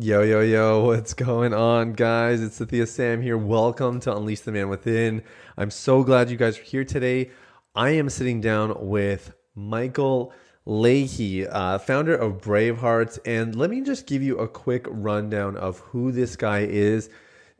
[0.00, 2.42] Yo, yo, yo, what's going on, guys?
[2.42, 3.38] It's Sathiya Sam here.
[3.38, 5.22] Welcome to Unleash the Man Within.
[5.56, 7.30] I'm so glad you guys are here today.
[7.76, 10.32] I am sitting down with Michael
[10.66, 13.20] Leahy, uh, founder of Bravehearts.
[13.24, 17.08] And let me just give you a quick rundown of who this guy is.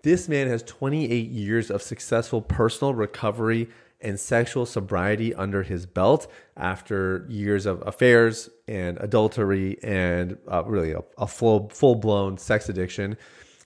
[0.03, 3.69] This man has 28 years of successful personal recovery
[4.01, 10.93] and sexual sobriety under his belt after years of affairs and adultery and uh, really
[10.93, 13.17] a, a full full blown sex addiction.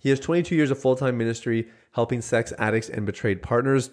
[0.01, 3.91] He has 22 years of full time ministry helping sex addicts and betrayed partners.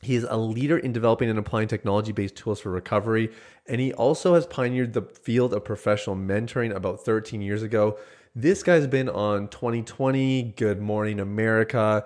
[0.00, 3.30] He is a leader in developing and applying technology based tools for recovery.
[3.66, 7.98] And he also has pioneered the field of professional mentoring about 13 years ago.
[8.34, 12.04] This guy's been on 2020, Good Morning America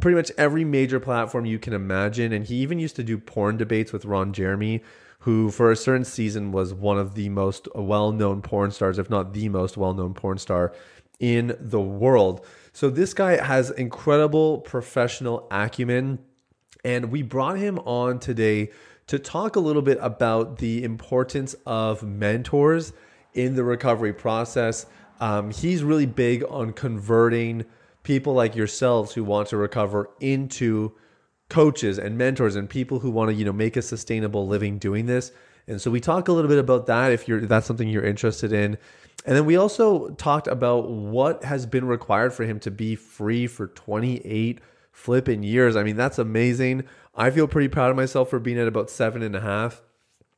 [0.00, 2.32] pretty much every major platform you can imagine.
[2.32, 4.82] And he even used to do porn debates with Ron Jeremy,
[5.20, 9.10] who for a certain season was one of the most well known porn stars, if
[9.10, 10.72] not the most well known porn star
[11.20, 12.44] in the world.
[12.72, 16.18] So this guy has incredible professional acumen.
[16.84, 18.70] And we brought him on today
[19.06, 22.92] to talk a little bit about the importance of mentors
[23.32, 24.86] in the recovery process.
[25.20, 27.64] Um, he's really big on converting
[28.04, 30.94] people like yourselves who want to recover into
[31.48, 35.06] coaches and mentors and people who want to you know make a sustainable living doing
[35.06, 35.32] this.
[35.66, 38.52] And so we talk a little bit about that if you're that's something you're interested
[38.52, 38.78] in.
[39.26, 43.46] And then we also talked about what has been required for him to be free
[43.46, 44.60] for 28
[44.92, 45.74] flipping years.
[45.74, 46.84] I mean that's amazing.
[47.14, 49.82] I feel pretty proud of myself for being at about seven and a half.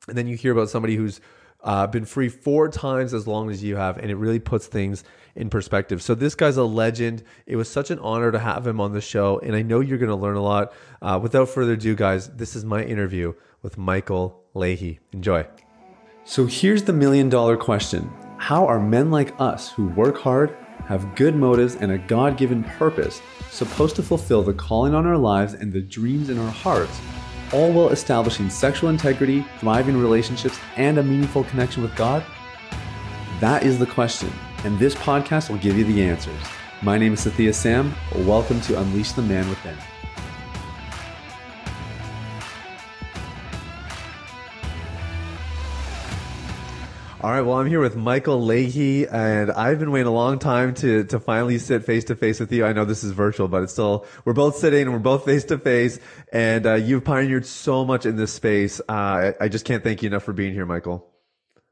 [0.08, 1.20] And then you hear about somebody who's
[1.66, 5.04] uh, been free four times as long as you have and it really puts things
[5.34, 6.02] in perspective.
[6.02, 7.22] So this guy's a legend.
[7.46, 9.98] It was such an honor to have him on the show, and I know you're
[9.98, 10.72] going to learn a lot.
[11.02, 14.98] Uh, without further ado, guys, this is my interview with Michael Leahy.
[15.12, 15.46] Enjoy.
[16.24, 21.14] So here's the million dollar question How are men like us who work hard, have
[21.14, 23.20] good motives, and a God given purpose
[23.50, 26.98] supposed to fulfill the calling on our lives and the dreams in our hearts?
[27.52, 32.24] All while establishing sexual integrity, thriving relationships, and a meaningful connection with God?
[33.40, 34.32] That is the question
[34.66, 36.40] and this podcast will give you the answers.
[36.82, 37.94] My name is Sathiya Sam.
[38.26, 39.76] Welcome to Unleash the Man Within.
[47.26, 50.74] All right, well, I'm here with Michael Leahy, and I've been waiting a long time
[50.74, 52.64] to to finally sit face to face with you.
[52.64, 55.42] I know this is virtual, but it's still we're both sitting and we're both face
[55.46, 55.98] to face,
[56.32, 58.78] and uh, you've pioneered so much in this space.
[58.88, 61.04] Uh, I, I just can't thank you enough for being here, Michael.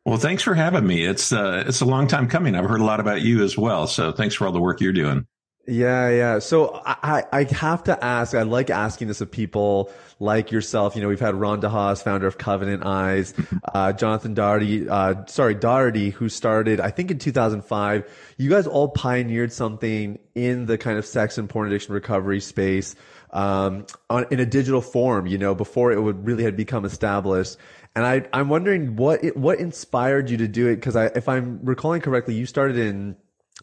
[0.04, 1.04] Well, thanks for having me.
[1.04, 2.56] It's uh, it's a long time coming.
[2.56, 3.86] I've heard a lot about you as well.
[3.86, 5.24] So thanks for all the work you're doing.
[5.66, 6.38] Yeah, yeah.
[6.40, 10.94] So I, I have to ask, I like asking this of people like yourself.
[10.94, 13.32] You know, we've had Ron DeHaas, founder of Covenant Eyes,
[13.72, 18.34] uh, Jonathan Daugherty, uh, sorry, Daugherty, who started, I think in 2005.
[18.36, 22.94] You guys all pioneered something in the kind of sex and porn addiction recovery space,
[23.30, 27.56] um, on, in a digital form, you know, before it would really had become established.
[27.96, 30.76] And I, I'm wondering what it, what inspired you to do it?
[30.76, 33.16] Because I, if I'm recalling correctly, you started in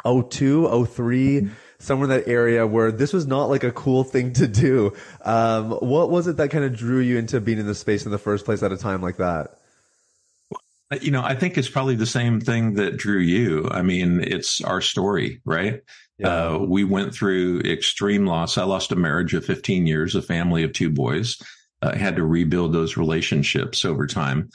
[0.06, 1.50] 02, 03,
[1.81, 4.93] somewhere in that area where this was not like a cool thing to do.
[5.23, 8.11] Um, what was it that kind of drew you into being in the space in
[8.11, 9.57] the first place at a time like that?
[11.01, 13.67] You know, I think it's probably the same thing that drew you.
[13.71, 15.81] I mean, it's our story, right?
[16.17, 16.27] Yeah.
[16.27, 18.57] Uh, we went through extreme loss.
[18.57, 21.37] I lost a marriage of 15 years, a family of two boys
[21.81, 24.49] uh, had to rebuild those relationships over time.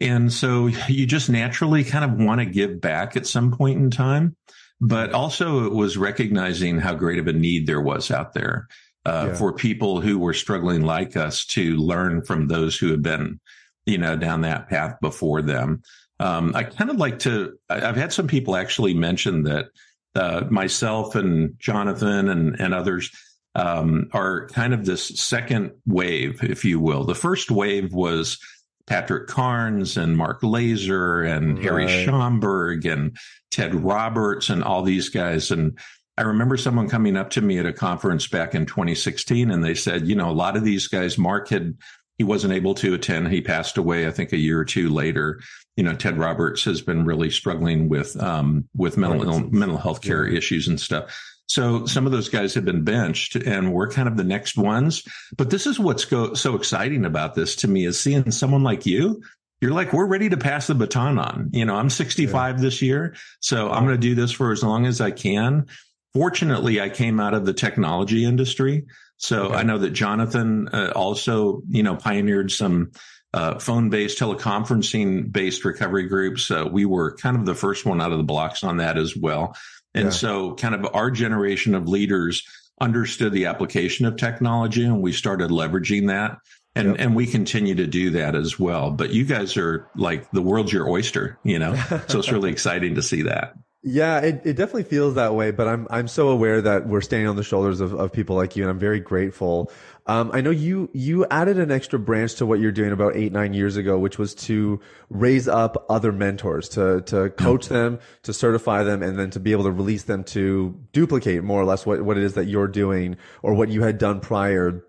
[0.00, 3.90] And so you just naturally kind of want to give back at some point in
[3.90, 4.36] time.
[4.80, 8.68] But also it was recognizing how great of a need there was out there
[9.04, 9.34] uh, yeah.
[9.34, 13.40] for people who were struggling like us to learn from those who have been,
[13.86, 15.82] you know, down that path before them.
[16.20, 19.66] Um, I kind of like to, I've had some people actually mention that
[20.14, 23.10] uh, myself and Jonathan and, and others,
[23.54, 27.04] um, are kind of this second wave, if you will.
[27.04, 28.38] The first wave was
[28.88, 31.62] Patrick Carnes and Mark Laaser and right.
[31.62, 33.16] Harry Schaumburg and
[33.50, 35.50] Ted Roberts and all these guys.
[35.50, 35.78] And
[36.16, 39.74] I remember someone coming up to me at a conference back in 2016 and they
[39.74, 41.76] said, you know, a lot of these guys, Mark had,
[42.16, 43.28] he wasn't able to attend.
[43.28, 45.40] He passed away, I think, a year or two later.
[45.76, 50.26] You know, Ted Roberts has been really struggling with, um, with mental, mental health care
[50.26, 50.38] yeah.
[50.38, 51.14] issues and stuff.
[51.48, 55.02] So some of those guys have been benched and we're kind of the next ones.
[55.36, 58.86] But this is what's go- so exciting about this to me is seeing someone like
[58.86, 59.22] you.
[59.60, 61.50] You're like, we're ready to pass the baton on.
[61.52, 62.62] You know, I'm 65 yeah.
[62.62, 63.16] this year.
[63.40, 65.66] So I'm going to do this for as long as I can.
[66.14, 68.86] Fortunately, I came out of the technology industry.
[69.16, 69.56] So okay.
[69.56, 72.92] I know that Jonathan uh, also, you know, pioneered some
[73.34, 76.50] uh, phone based teleconferencing based recovery groups.
[76.50, 79.16] Uh, we were kind of the first one out of the blocks on that as
[79.16, 79.54] well.
[79.94, 80.10] And yeah.
[80.10, 82.42] so kind of our generation of leaders
[82.80, 86.38] understood the application of technology and we started leveraging that.
[86.74, 86.96] And, yep.
[87.00, 88.92] and we continue to do that as well.
[88.92, 91.74] But you guys are like the world's your oyster, you know?
[92.06, 93.54] so it's really exciting to see that.
[93.82, 97.28] Yeah, it, it definitely feels that way, but I'm I'm so aware that we're standing
[97.28, 99.70] on the shoulders of, of people like you, and I'm very grateful.
[100.08, 103.30] Um, I know you you added an extra branch to what you're doing about eight
[103.30, 108.32] nine years ago, which was to raise up other mentors, to to coach them, to
[108.32, 111.84] certify them, and then to be able to release them to duplicate more or less
[111.84, 114.82] what what it is that you're doing or what you had done prior.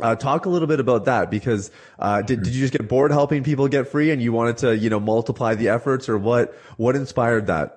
[0.00, 3.10] Uh, talk a little bit about that because uh, did, did you just get bored
[3.10, 6.56] helping people get free and you wanted to you know multiply the efforts or what
[6.76, 7.76] what inspired that?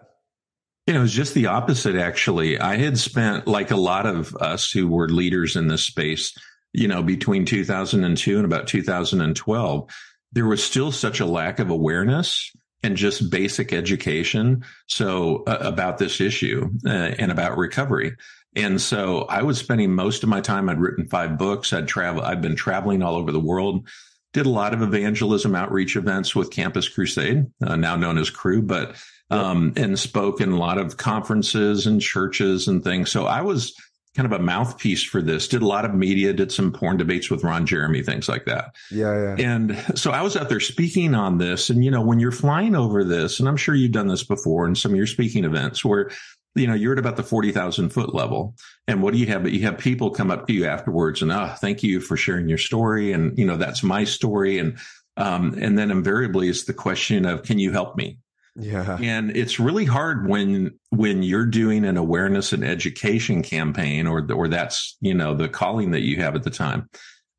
[0.85, 2.59] You know, it was just the opposite, actually.
[2.59, 6.37] I had spent, like a lot of us who were leaders in this space,
[6.73, 9.89] you know, between 2002 and about 2012,
[10.31, 14.65] there was still such a lack of awareness and just basic education.
[14.87, 18.15] So uh, about this issue uh, and about recovery.
[18.55, 20.69] And so I was spending most of my time.
[20.69, 21.73] I'd written five books.
[21.73, 22.21] I'd travel.
[22.21, 23.87] I'd been traveling all over the world.
[24.33, 28.61] Did a lot of evangelism outreach events with Campus Crusade, uh, now known as Cru,
[28.61, 28.95] but
[29.29, 33.11] um, and spoke in a lot of conferences and churches and things.
[33.11, 33.75] So I was
[34.15, 35.47] kind of a mouthpiece for this.
[35.47, 38.75] Did a lot of media, did some porn debates with Ron Jeremy, things like that.
[38.91, 39.45] Yeah, yeah.
[39.53, 41.69] And so I was out there speaking on this.
[41.69, 44.67] And, you know, when you're flying over this, and I'm sure you've done this before
[44.67, 46.11] in some of your speaking events where,
[46.55, 48.55] you know, you're at about the 40,000 foot level.
[48.87, 49.41] And what do you have?
[49.41, 52.15] But you have people come up to you afterwards and, ah, oh, thank you for
[52.15, 53.11] sharing your story.
[53.11, 54.59] And, you know, that's my story.
[54.59, 54.77] And,
[55.17, 58.19] um, and then invariably it's the question of, can you help me?
[58.55, 58.99] Yeah.
[59.01, 64.47] And it's really hard when when you're doing an awareness and education campaign or or
[64.47, 66.89] that's, you know, the calling that you have at the time.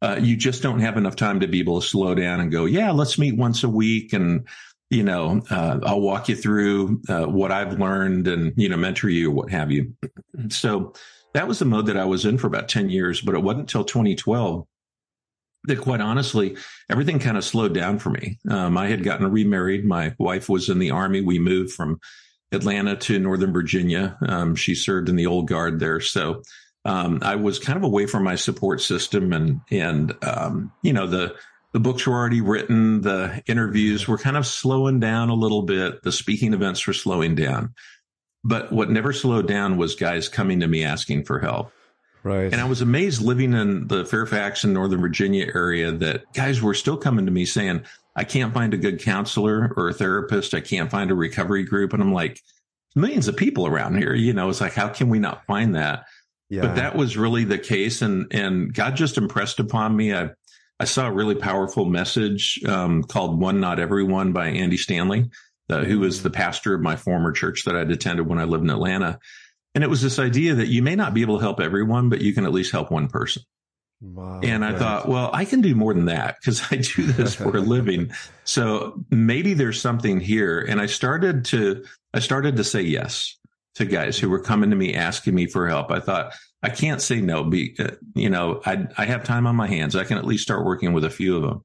[0.03, 2.67] Uh, you just don't have enough time to be able to slow down and go,
[2.67, 4.47] yeah, let's meet once a week and
[4.91, 9.09] you know, uh, I'll walk you through uh, what I've learned and, you know, mentor
[9.09, 9.93] you or what have you.
[10.51, 10.93] So
[11.33, 13.63] that was the mode that I was in for about 10 years, but it wasn't
[13.63, 14.67] until 2012
[15.65, 16.57] that quite honestly,
[16.91, 18.39] everything kind of slowed down for me.
[18.49, 19.85] Um, I had gotten remarried.
[19.85, 21.21] My wife was in the army.
[21.21, 22.01] We moved from
[22.53, 24.17] Atlanta to Northern Virginia.
[24.27, 26.01] Um, she served in the old guard there.
[26.01, 26.43] So,
[26.85, 31.07] um, I was kind of away from my support system and, and, um, you know,
[31.07, 31.35] the,
[31.73, 33.01] the books were already written.
[33.01, 36.03] The interviews were kind of slowing down a little bit.
[36.03, 37.75] The speaking events were slowing down.
[38.45, 41.73] But what never slowed down was guys coming to me asking for help.
[42.25, 42.51] Right.
[42.51, 46.73] And I was amazed living in the Fairfax and Northern Virginia area that guys were
[46.73, 47.85] still coming to me saying,
[48.17, 50.55] I can't find a good counselor or a therapist.
[50.55, 51.93] I can't find a recovery group.
[51.93, 52.41] And I'm like,
[52.97, 56.07] millions of people around here, you know, it's like, how can we not find that?
[56.49, 56.63] Yeah.
[56.63, 58.01] But that was really the case.
[58.01, 60.15] And, and God just impressed upon me.
[60.15, 60.31] I,
[60.81, 65.31] I saw a really powerful message, um, called One Not Everyone by Andy Stanley,
[65.69, 68.65] uh, who was the pastor of my former church that I'd attended when I lived
[68.65, 69.19] in Atlanta.
[69.75, 72.21] And it was this idea that you may not be able to help everyone, but
[72.21, 73.43] you can at least help one person.
[74.01, 74.79] Wow, and I right.
[74.79, 78.13] thought, well, I can do more than that because I do this for a living.
[78.45, 80.61] So maybe there's something here.
[80.61, 83.37] And I started to, I started to say yes
[83.77, 85.91] to guys who were coming to me asking me for help.
[85.91, 87.45] I thought I can't say no.
[87.45, 89.97] Be, uh, you know, I, I have time on my hands.
[89.97, 91.65] I can at least start working with a few of them.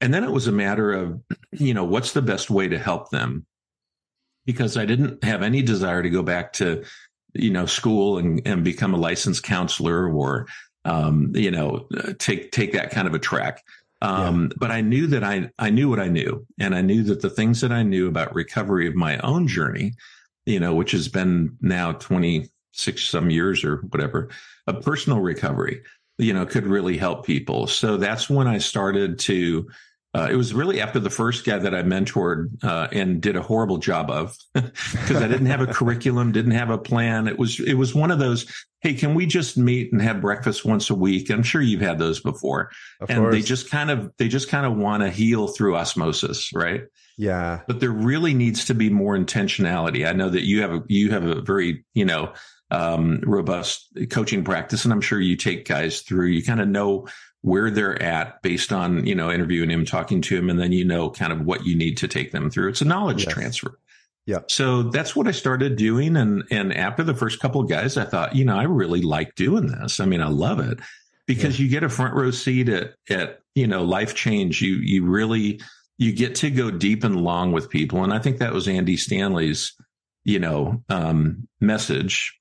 [0.00, 1.20] And then it was a matter of,
[1.52, 3.46] you know, what's the best way to help them?
[4.44, 6.84] Because I didn't have any desire to go back to
[7.34, 10.46] you know, school and, and become a licensed counselor or,
[10.84, 11.86] um, you know,
[12.18, 13.62] take, take that kind of a track.
[14.00, 14.56] Um, yeah.
[14.58, 17.30] but I knew that I, I knew what I knew and I knew that the
[17.30, 19.94] things that I knew about recovery of my own journey,
[20.44, 24.28] you know, which has been now 26 some years or whatever,
[24.66, 25.82] a personal recovery,
[26.18, 27.68] you know, could really help people.
[27.68, 29.68] So that's when I started to,
[30.14, 33.42] uh, it was really after the first guy that I mentored uh, and did a
[33.42, 37.28] horrible job of because I didn't have a curriculum, didn't have a plan.
[37.28, 38.46] It was it was one of those.
[38.82, 41.30] Hey, can we just meet and have breakfast once a week?
[41.30, 43.34] I'm sure you've had those before, of and course.
[43.34, 46.82] they just kind of they just kind of want to heal through osmosis, right?
[47.16, 47.60] Yeah.
[47.66, 50.06] But there really needs to be more intentionality.
[50.06, 52.34] I know that you have a you have a very you know
[52.70, 56.26] um, robust coaching practice, and I'm sure you take guys through.
[56.26, 57.06] You kind of know
[57.42, 60.84] where they're at based on, you know, interviewing him, talking to him, and then you
[60.84, 62.68] know kind of what you need to take them through.
[62.68, 63.34] It's a knowledge yes.
[63.34, 63.78] transfer.
[64.26, 64.38] Yeah.
[64.48, 66.16] So that's what I started doing.
[66.16, 69.34] And, and after the first couple of guys, I thought, you know, I really like
[69.34, 69.98] doing this.
[69.98, 70.78] I mean, I love it
[71.26, 71.64] because yeah.
[71.64, 74.62] you get a front row seat at, at, you know, life change.
[74.62, 75.60] You, you really,
[75.98, 78.04] you get to go deep and long with people.
[78.04, 79.74] And I think that was Andy Stanley's,
[80.22, 82.38] you know, um, message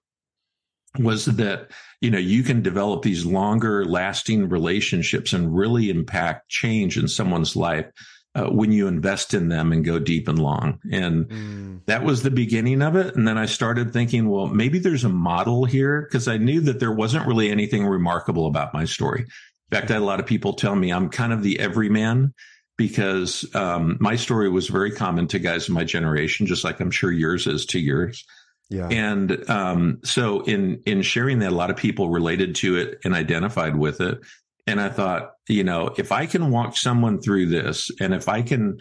[0.99, 6.97] was that you know you can develop these longer lasting relationships and really impact change
[6.97, 7.85] in someone's life
[8.33, 10.79] uh, when you invest in them and go deep and long.
[10.91, 11.85] And mm.
[11.85, 13.15] that was the beginning of it.
[13.15, 16.79] And then I started thinking, well, maybe there's a model here because I knew that
[16.79, 19.21] there wasn't really anything remarkable about my story.
[19.21, 22.33] In fact, I had a lot of people tell me I'm kind of the everyman
[22.77, 26.91] because um, my story was very common to guys in my generation, just like I'm
[26.91, 28.25] sure yours is to yours.
[28.71, 28.87] Yeah.
[28.87, 33.13] And um, so in in sharing that, a lot of people related to it and
[33.13, 34.19] identified with it.
[34.65, 38.41] And I thought, you know, if I can walk someone through this, and if I
[38.41, 38.77] can,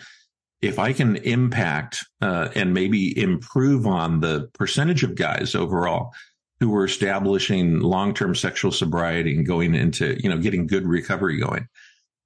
[0.63, 6.13] if I can impact uh, and maybe improve on the percentage of guys overall
[6.61, 11.41] who are establishing long term sexual sobriety and going into, you know, getting good recovery
[11.41, 11.67] going,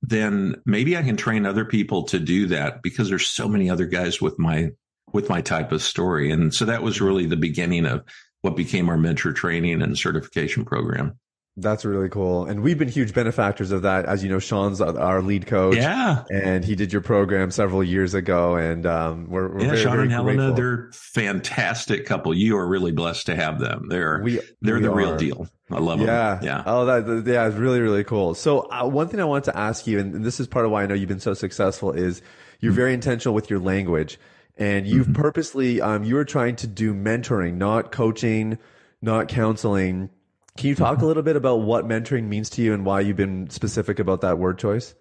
[0.02, 3.86] then maybe I can train other people to do that because there's so many other
[3.86, 4.72] guys with my
[5.12, 6.30] with my type of story.
[6.30, 8.04] And so that was really the beginning of
[8.42, 11.18] what became our mentor training and certification program.
[11.56, 12.46] That's really cool.
[12.46, 14.06] And we've been huge benefactors of that.
[14.06, 15.76] As you know, Sean's our lead coach.
[15.76, 16.24] Yeah.
[16.32, 18.56] And he did your program several years ago.
[18.56, 22.34] And um, we're, we're yeah, very, Sean very and Helena, they're fantastic couple.
[22.34, 23.86] You are really blessed to have them.
[23.88, 24.96] They're, we, they're we the are.
[24.96, 25.46] real deal.
[25.70, 26.34] I love yeah.
[26.34, 26.44] them.
[26.44, 26.62] Yeah.
[26.66, 28.34] Oh, that, yeah, it's really, really cool.
[28.34, 30.82] So uh, one thing I want to ask you, and this is part of why
[30.82, 32.20] I know you've been so successful is
[32.58, 32.76] you're mm-hmm.
[32.76, 34.18] very intentional with your language
[34.56, 35.22] and you've mm-hmm.
[35.22, 38.58] purposely, um, you were trying to do mentoring, not coaching,
[39.02, 40.10] not counseling
[40.56, 43.16] can you talk a little bit about what mentoring means to you and why you've
[43.16, 44.94] been specific about that word choice?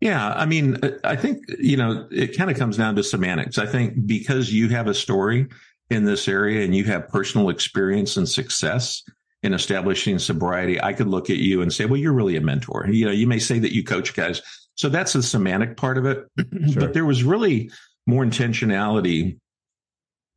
[0.00, 3.58] Yeah, I mean, I think, you know, it kind of comes down to semantics.
[3.58, 5.46] I think because you have a story
[5.90, 9.02] in this area and you have personal experience and success
[9.42, 12.88] in establishing sobriety, I could look at you and say, well, you're really a mentor.
[12.88, 14.40] You know, you may say that you coach guys.
[14.74, 16.26] So that's the semantic part of it.
[16.72, 16.80] Sure.
[16.80, 17.70] But there was really
[18.06, 19.38] more intentionality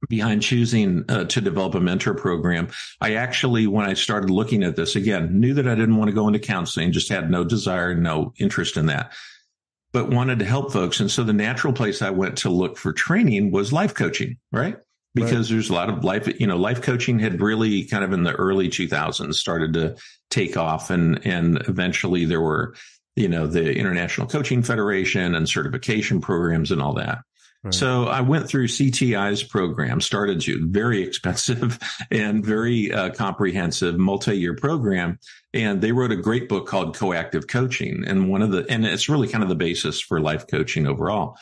[0.10, 2.68] behind choosing uh, to develop a mentor program.
[3.02, 6.16] I actually, when I started looking at this again, knew that I didn't want to
[6.16, 9.14] go into counseling, just had no desire, no interest in that,
[9.92, 11.00] but wanted to help folks.
[11.00, 14.78] And so the natural place I went to look for training was life coaching, right?
[15.14, 15.56] Because right.
[15.56, 18.34] there's a lot of life, you know, life coaching had really kind of in the
[18.34, 19.96] early 2000s started to
[20.30, 22.76] take off and, and eventually there were,
[23.16, 27.20] you know, the International Coaching Federation and certification programs and all that.
[27.72, 31.80] So I went through CTI's program, started to very expensive
[32.12, 35.20] and very uh, comprehensive multi-year program.
[35.54, 38.04] And they wrote a great book called Coactive Coaching.
[38.06, 41.38] And one of the, and it's really kind of the basis for life coaching overall.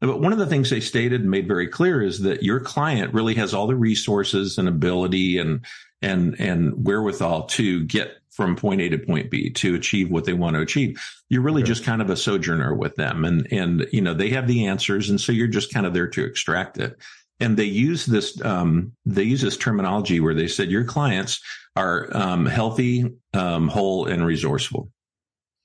[0.00, 3.12] But one of the things they stated and made very clear is that your client
[3.14, 5.64] really has all the resources and ability and,
[6.02, 10.32] and, and wherewithal to get from point A to point B to achieve what they
[10.32, 11.02] want to achieve.
[11.28, 14.46] You're really just kind of a sojourner with them and, and, you know, they have
[14.46, 15.10] the answers.
[15.10, 16.96] And so you're just kind of there to extract it.
[17.40, 21.40] And they use this, um, they use this terminology where they said your clients
[21.74, 24.88] are, um, healthy, um, whole and resourceful.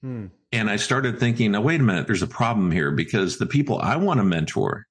[0.01, 0.25] Hmm.
[0.51, 3.77] And I started thinking, now, wait a minute, there's a problem here because the people
[3.77, 4.87] I want to mentor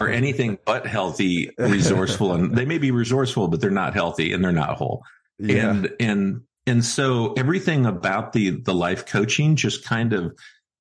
[0.00, 4.44] are anything but healthy, resourceful, and they may be resourceful, but they're not healthy and
[4.44, 5.02] they're not whole.
[5.38, 5.70] Yeah.
[5.70, 10.36] And, and and so everything about the the life coaching just kind of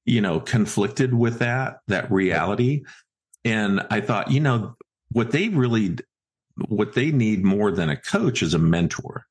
[0.05, 2.83] you know conflicted with that that reality.
[3.43, 4.75] And i thought you know
[5.11, 5.97] what they really
[6.67, 9.25] what they need more than a coach is a mentor.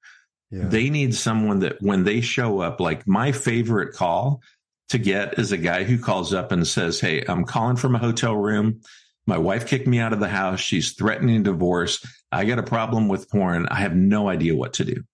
[0.52, 0.64] Yeah.
[0.66, 4.42] they need someone that when they show up like my favorite call
[4.88, 7.98] to get is a guy who calls up and says hey i'm calling from a
[7.98, 8.80] hotel room.
[9.26, 10.58] My wife kicked me out of the house.
[10.58, 12.04] She's threatening divorce.
[12.32, 13.68] I got a problem with porn.
[13.68, 15.04] I have no idea what to do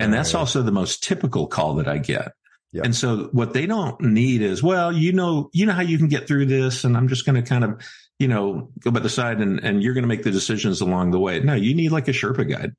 [0.00, 2.32] and that's also the most typical call that I get.
[2.72, 2.84] Yep.
[2.84, 6.08] And so what they don't need is, well, you know, you know how you can
[6.08, 6.82] get through this.
[6.82, 7.80] And I'm just going to kind of,
[8.18, 11.12] you know, go by the side and, and you're going to make the decisions along
[11.12, 11.38] the way.
[11.38, 12.74] No, you need like a Sherpa guide.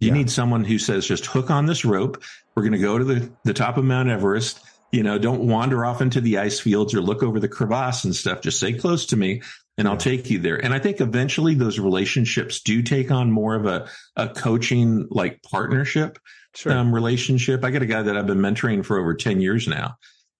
[0.00, 0.14] You yeah.
[0.14, 2.22] need someone who says, just hook on this rope.
[2.54, 4.60] We're going to go to the, the top of Mount Everest.
[4.90, 8.16] You know, don't wander off into the ice fields or look over the crevasse and
[8.16, 8.40] stuff.
[8.40, 9.42] Just stay close to me
[9.78, 10.56] and I'll take you there.
[10.56, 15.42] And I think eventually those relationships do take on more of a, a coaching like
[15.42, 16.18] partnership
[16.54, 16.72] sure.
[16.72, 17.64] um, relationship.
[17.64, 19.96] I got a guy that I've been mentoring for over 10 years now.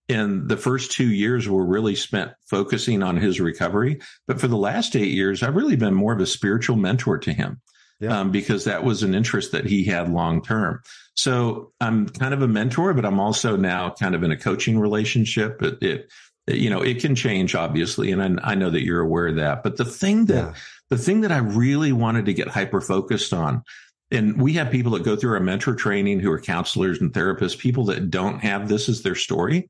[0.09, 4.01] And the first two years were really spent focusing on his recovery.
[4.29, 7.33] But for the last eight years, I've really been more of a spiritual mentor to
[7.33, 7.61] him.
[7.99, 8.21] Yeah.
[8.21, 10.83] Um, because that was an interest that he had long term.
[11.15, 14.79] So I'm kind of a mentor, but I'm also now kind of in a coaching
[14.79, 15.63] relationship.
[15.63, 16.13] It, it
[16.47, 18.13] you know, it can change obviously.
[18.13, 20.55] And I, I, know that you're aware of that, but the thing that, yeah.
[20.91, 23.63] the thing that I really wanted to get hyper focused on
[24.11, 27.59] and we have people that go through our mentor training who are counselors and therapists,
[27.59, 29.69] people that don't have this as their story.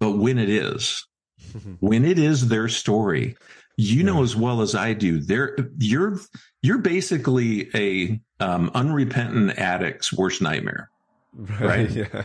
[0.00, 1.06] But when it is,
[1.80, 3.36] when it is their story,
[3.76, 4.04] you yeah.
[4.04, 6.18] know as well as I do, there you're
[6.62, 10.90] you're basically a um, unrepentant addict's worst nightmare,
[11.34, 11.90] right?
[11.90, 12.24] Yeah.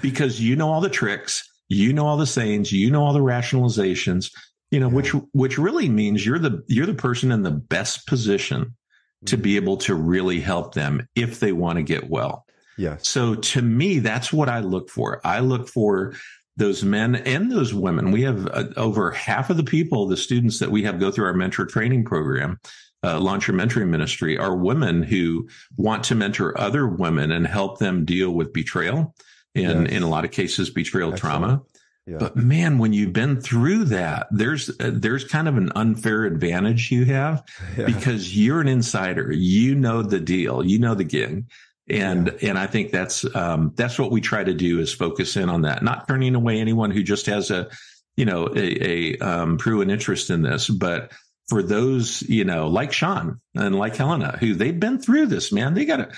[0.00, 3.20] because you know all the tricks, you know all the sayings, you know all the
[3.20, 4.32] rationalizations,
[4.70, 4.94] you know, yeah.
[4.94, 9.26] which which really means you're the you're the person in the best position mm-hmm.
[9.26, 12.44] to be able to really help them if they want to get well.
[12.76, 12.96] Yeah.
[13.00, 15.20] So to me, that's what I look for.
[15.24, 16.14] I look for
[16.56, 18.10] those men and those women.
[18.10, 21.26] We have uh, over half of the people, the students that we have go through
[21.26, 22.58] our mentor training program,
[23.04, 27.78] uh, launch your mentoring ministry, are women who want to mentor other women and help
[27.78, 29.14] them deal with betrayal
[29.64, 29.96] and yes.
[29.96, 31.40] in a lot of cases, betrayal Excellent.
[31.40, 31.62] trauma.
[32.06, 32.16] Yeah.
[32.18, 36.90] But man, when you've been through that, there's uh, there's kind of an unfair advantage
[36.90, 37.44] you have
[37.76, 37.84] yeah.
[37.84, 39.30] because you're an insider.
[39.30, 40.64] You know the deal.
[40.64, 41.44] You know the gig
[41.88, 42.50] and yeah.
[42.50, 45.62] and I think that's um, that's what we try to do is focus in on
[45.62, 47.68] that, not turning away anyone who just has a
[48.16, 51.12] you know a, a um, proven interest in this, but
[51.48, 55.74] for those you know like Sean and like Helena who they've been through this, man,
[55.74, 56.10] they got to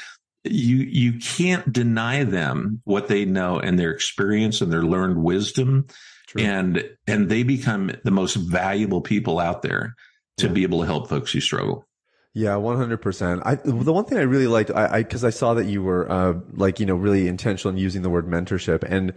[0.44, 5.87] you you can't deny them what they know and their experience and their learned wisdom
[6.28, 6.42] True.
[6.42, 9.94] and and they become the most valuable people out there
[10.38, 10.52] to yeah.
[10.52, 11.87] be able to help folks who struggle
[12.32, 13.42] yeah, one hundred percent.
[13.44, 16.11] I the one thing I really liked, I because I, I, saw that you were
[16.11, 19.12] uh, like you know really intentional in using the word mentorship, and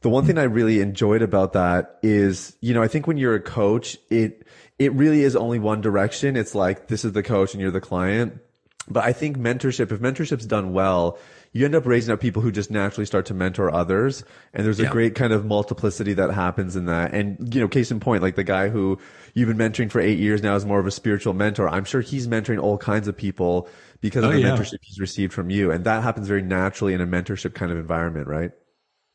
[0.00, 3.36] the one thing I really enjoyed about that is you know I think when you're
[3.36, 4.48] a coach, it
[4.80, 6.36] it really is only one direction.
[6.36, 8.40] It's like this is the coach and you're the client.
[8.88, 11.18] But I think mentorship, if mentorship's done well,
[11.52, 14.24] you end up raising up people who just naturally start to mentor others.
[14.52, 14.90] And there's a yeah.
[14.90, 17.14] great kind of multiplicity that happens in that.
[17.14, 18.98] And, you know, case in point, like the guy who
[19.34, 21.68] you've been mentoring for eight years now is more of a spiritual mentor.
[21.68, 23.68] I'm sure he's mentoring all kinds of people
[24.00, 24.50] because of oh, the yeah.
[24.50, 25.70] mentorship he's received from you.
[25.70, 28.52] And that happens very naturally in a mentorship kind of environment, right?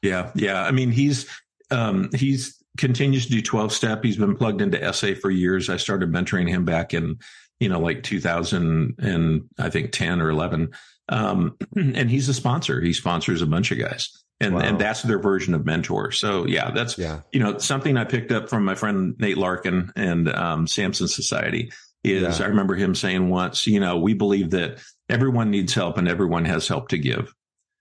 [0.01, 0.31] Yeah.
[0.35, 0.63] Yeah.
[0.63, 1.29] I mean, he's,
[1.69, 4.03] um, he's continues to do 12 step.
[4.03, 5.69] He's been plugged into SA for years.
[5.69, 7.19] I started mentoring him back in,
[7.59, 10.71] you know, like 2000 and I think 10 or 11.
[11.09, 12.81] Um, and he's a sponsor.
[12.81, 14.09] He sponsors a bunch of guys.
[14.39, 14.61] And, wow.
[14.61, 16.11] and that's their version of mentor.
[16.11, 17.21] So yeah, that's, yeah.
[17.31, 21.71] you know, something I picked up from my friend Nate Larkin and, um, Samson Society
[22.03, 22.45] is yeah.
[22.45, 26.45] I remember him saying once, you know, we believe that everyone needs help and everyone
[26.45, 27.33] has help to give.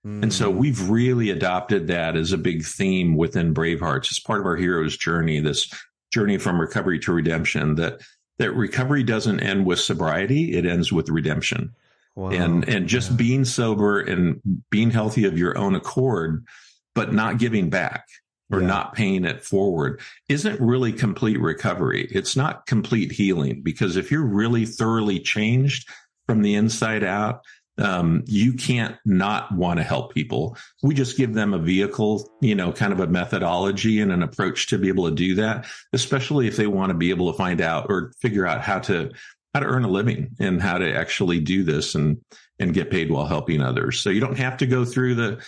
[0.07, 0.23] Mm.
[0.25, 0.57] And so mm.
[0.57, 4.07] we've really adopted that as a big theme within Bravehearts.
[4.07, 5.71] It's part of our hero's journey, this
[6.13, 8.01] journey from recovery to redemption that,
[8.39, 10.57] that recovery doesn't end with sobriety.
[10.57, 11.75] It ends with redemption.
[12.17, 12.31] Wow.
[12.31, 13.17] And and just yeah.
[13.17, 16.45] being sober and being healthy of your own accord,
[16.95, 18.07] but not giving back
[18.51, 18.67] or yeah.
[18.67, 22.09] not paying it forward isn't really complete recovery.
[22.11, 25.89] It's not complete healing because if you're really thoroughly changed
[26.27, 27.43] from the inside out,
[27.81, 30.57] um, you can't not want to help people.
[30.83, 34.69] We just give them a vehicle, you know, kind of a methodology and an approach
[34.69, 37.61] to be able to do that, especially if they want to be able to find
[37.61, 39.11] out or figure out how to
[39.55, 42.19] how to earn a living and how to actually do this and
[42.59, 44.01] and get paid while helping others.
[44.01, 45.43] So you don't have to go through the,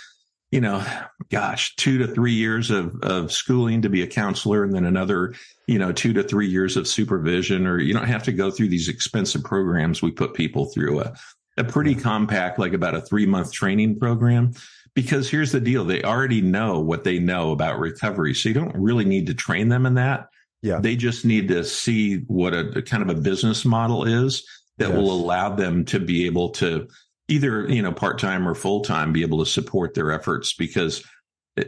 [0.50, 0.84] you know,
[1.30, 5.34] gosh, two to three years of of schooling to be a counselor and then another,
[5.66, 8.68] you know, two to three years of supervision, or you don't have to go through
[8.68, 10.02] these expensive programs.
[10.02, 11.14] We put people through a
[11.56, 14.52] a pretty compact, like about a three month training program.
[14.94, 15.84] Because here's the deal.
[15.84, 18.34] They already know what they know about recovery.
[18.34, 20.28] So you don't really need to train them in that
[20.62, 20.78] yeah.
[20.80, 24.46] They just need to see what a, a kind of a business model is
[24.78, 24.96] that yes.
[24.96, 26.88] will allow them to be able to
[27.28, 31.04] either, you know, part time or full time be able to support their efforts because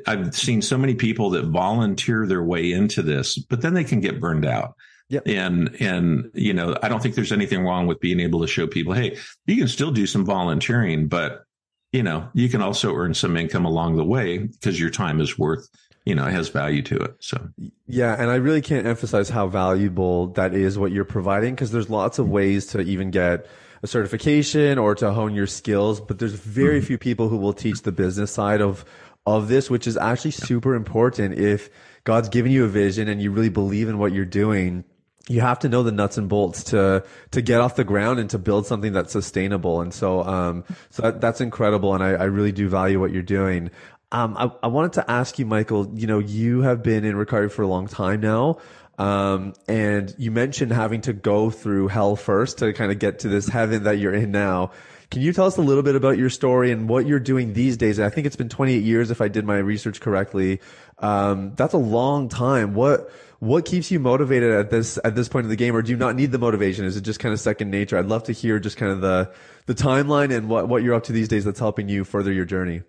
[0.07, 4.01] I've seen so many people that volunteer their way into this, but then they can
[4.01, 4.75] get burned out.
[5.11, 5.23] Yep.
[5.27, 8.67] And, and, you know, I don't think there's anything wrong with being able to show
[8.67, 11.45] people, Hey, you can still do some volunteering, but
[11.93, 15.38] you know, you can also earn some income along the way because your time is
[15.38, 15.69] worth
[16.05, 17.17] you know, it has value to it.
[17.21, 17.49] So,
[17.87, 18.14] yeah.
[18.19, 22.19] And I really can't emphasize how valuable that is what you're providing because there's lots
[22.19, 23.47] of ways to even get
[23.83, 26.87] a certification or to hone your skills, but there's very mm-hmm.
[26.87, 28.85] few people who will teach the business side of,
[29.25, 31.38] of this, which is actually super important.
[31.38, 31.71] If
[32.05, 34.85] God's given you a vision and you really believe in what you're doing,
[35.29, 38.29] you have to know the nuts and bolts to to get off the ground and
[38.31, 39.81] to build something that's sustainable.
[39.81, 43.23] And so, um, so that, that's incredible, and I, I really do value what you're
[43.23, 43.71] doing.
[44.13, 47.49] Um, I, I wanted to ask you, Michael, you know, you have been in recovery
[47.49, 48.59] for a long time now.
[48.97, 53.29] Um, and you mentioned having to go through hell first to kind of get to
[53.29, 54.71] this heaven that you're in now.
[55.11, 57.77] Can you tell us a little bit about your story and what you're doing these
[57.77, 58.01] days?
[58.01, 60.61] I think it's been 28 years if I did my research correctly.
[60.99, 62.75] Um, that's a long time.
[62.75, 63.11] What,
[63.44, 65.96] what keeps you motivated at this, at this point in the game or do you
[65.96, 66.85] not need the motivation?
[66.85, 67.98] Is it just kind of second nature?
[67.98, 69.33] I'd love to hear just kind of the,
[69.66, 72.44] the timeline and what, what you're up to these days that's helping you further your
[72.44, 72.83] journey.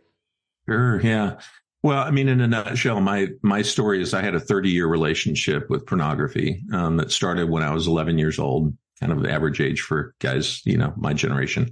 [0.67, 1.01] Sure.
[1.01, 1.39] Yeah.
[1.83, 4.87] Well, I mean, in a nutshell, my my story is I had a 30 year
[4.87, 9.61] relationship with pornography um, that started when I was 11 years old, kind of average
[9.61, 11.71] age for guys, you know, my generation.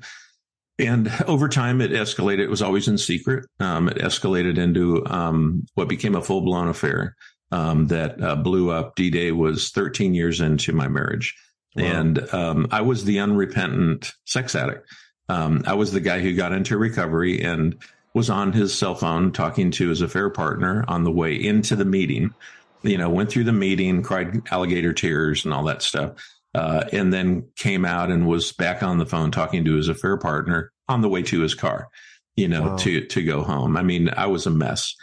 [0.78, 2.42] And over time, it escalated.
[2.42, 3.48] It was always in secret.
[3.60, 7.16] Um, it escalated into um, what became a full blown affair.
[7.54, 8.96] Um, that uh, blew up.
[8.96, 11.36] D Day was 13 years into my marriage.
[11.76, 11.86] Wow.
[11.86, 14.88] And um, I was the unrepentant sex addict.
[15.30, 17.78] Um, I was the guy who got into recovery and
[18.16, 21.86] was on his cell phone talking to his affair partner on the way into the
[21.86, 22.34] meeting.
[22.82, 26.14] You know, went through the meeting, cried alligator tears and all that stuff,
[26.54, 30.18] uh, and then came out and was back on the phone talking to his affair
[30.18, 31.88] partner on the way to his car.
[32.36, 32.78] You know, wow.
[32.78, 33.78] to to go home.
[33.78, 34.96] I mean, I was a mess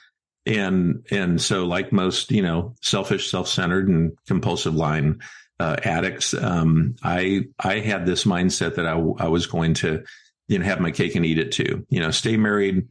[0.46, 5.20] and and so like most you know selfish self-centered and compulsive line
[5.58, 8.92] uh, addicts um, i i had this mindset that I,
[9.24, 10.02] I was going to
[10.50, 11.86] you know have my cake and eat it too.
[11.88, 12.88] You know stay married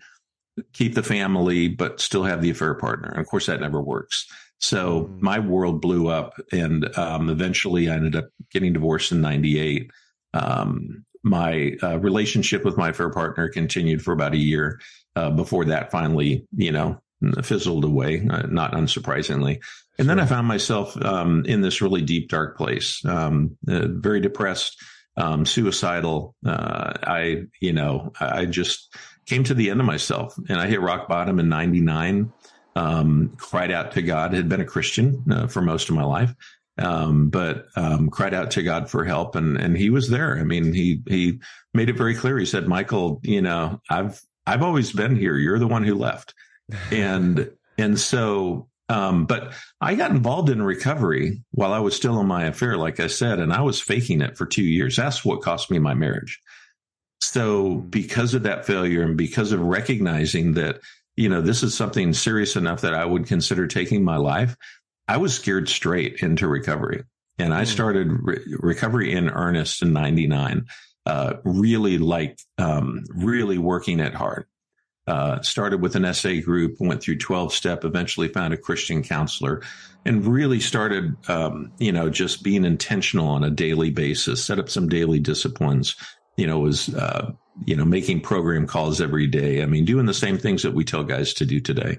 [0.74, 3.10] keep the family but still have the affair partner.
[3.10, 4.26] And of course that never works.
[4.58, 5.22] So mm.
[5.22, 9.92] my world blew up and um, eventually i ended up getting divorced in 98
[10.34, 14.80] um, my uh, relationship with my affair partner continued for about a year
[15.18, 17.02] uh, before that finally you know
[17.44, 19.62] fizzled away, uh, not unsurprisingly.
[19.98, 20.16] And sure.
[20.16, 24.82] then I found myself um, in this really deep, dark place, um, uh, very depressed,
[25.18, 26.36] um, suicidal.
[26.46, 30.82] Uh, I, you know, I just came to the end of myself and I hit
[30.82, 32.32] rock bottom in 99.
[32.76, 36.34] Um, cried out to God, had been a Christian uh, for most of my life.
[36.78, 40.38] Um, but um, cried out to God for help, and and He was there.
[40.38, 41.42] I mean, he he
[41.74, 42.38] made it very clear.
[42.38, 45.36] He said, "Michael, you know, I've I've always been here.
[45.36, 46.34] You're the one who left."
[46.92, 52.26] And and so um, but I got involved in recovery while I was still in
[52.26, 54.96] my affair, like I said, and I was faking it for two years.
[54.96, 56.42] That's what cost me my marriage.
[57.22, 60.80] So because of that failure and because of recognizing that,
[61.16, 64.56] you know, this is something serious enough that I would consider taking my life,
[65.08, 67.04] I was scared straight into recovery.
[67.38, 67.66] And I hmm.
[67.66, 70.66] started re- recovery in earnest in 99,
[71.06, 74.46] uh, really like, um, really working it hard
[75.10, 79.64] uh, started with an SA group, went through 12 step, eventually found a Christian counselor
[80.06, 84.70] and really started, um, you know, just being intentional on a daily basis, set up
[84.70, 85.96] some daily disciplines,
[86.38, 87.32] you know, was, uh,
[87.66, 89.64] you know, making program calls every day.
[89.64, 91.98] I mean, doing the same things that we tell guys to do today.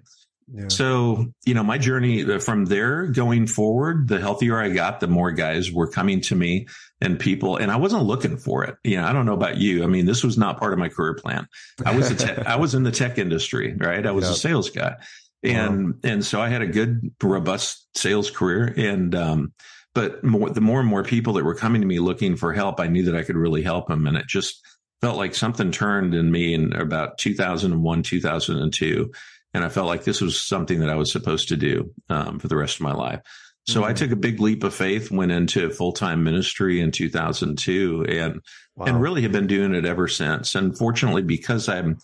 [0.69, 5.07] So, you know, my journey uh, from there going forward, the healthier I got, the
[5.07, 6.67] more guys were coming to me
[7.01, 8.77] and people, and I wasn't looking for it.
[8.83, 9.85] You know, I don't know about you.
[9.85, 11.47] I mean, this was not part of my career plan.
[11.85, 14.05] I was, a te- I was in the tech industry, right?
[14.05, 14.33] I was yep.
[14.33, 14.97] a sales guy.
[15.43, 15.95] And, wow.
[16.03, 18.75] and so I had a good, robust sales career.
[18.77, 19.53] And, um,
[19.95, 22.81] but more, the more and more people that were coming to me looking for help,
[22.81, 24.07] I knew that I could really help them.
[24.07, 24.61] And it just
[25.01, 29.11] felt like something turned in me in about 2001, 2002
[29.55, 32.49] and I felt like this was something that I was supposed to do um, for
[32.49, 33.21] the rest of my life.
[33.67, 33.91] So mm-hmm.
[33.91, 38.41] I took a big leap of faith, went into full time ministry in 2002, and
[38.77, 38.87] wow.
[38.87, 40.55] and really have been doing it ever since.
[40.55, 41.99] And fortunately, because I'm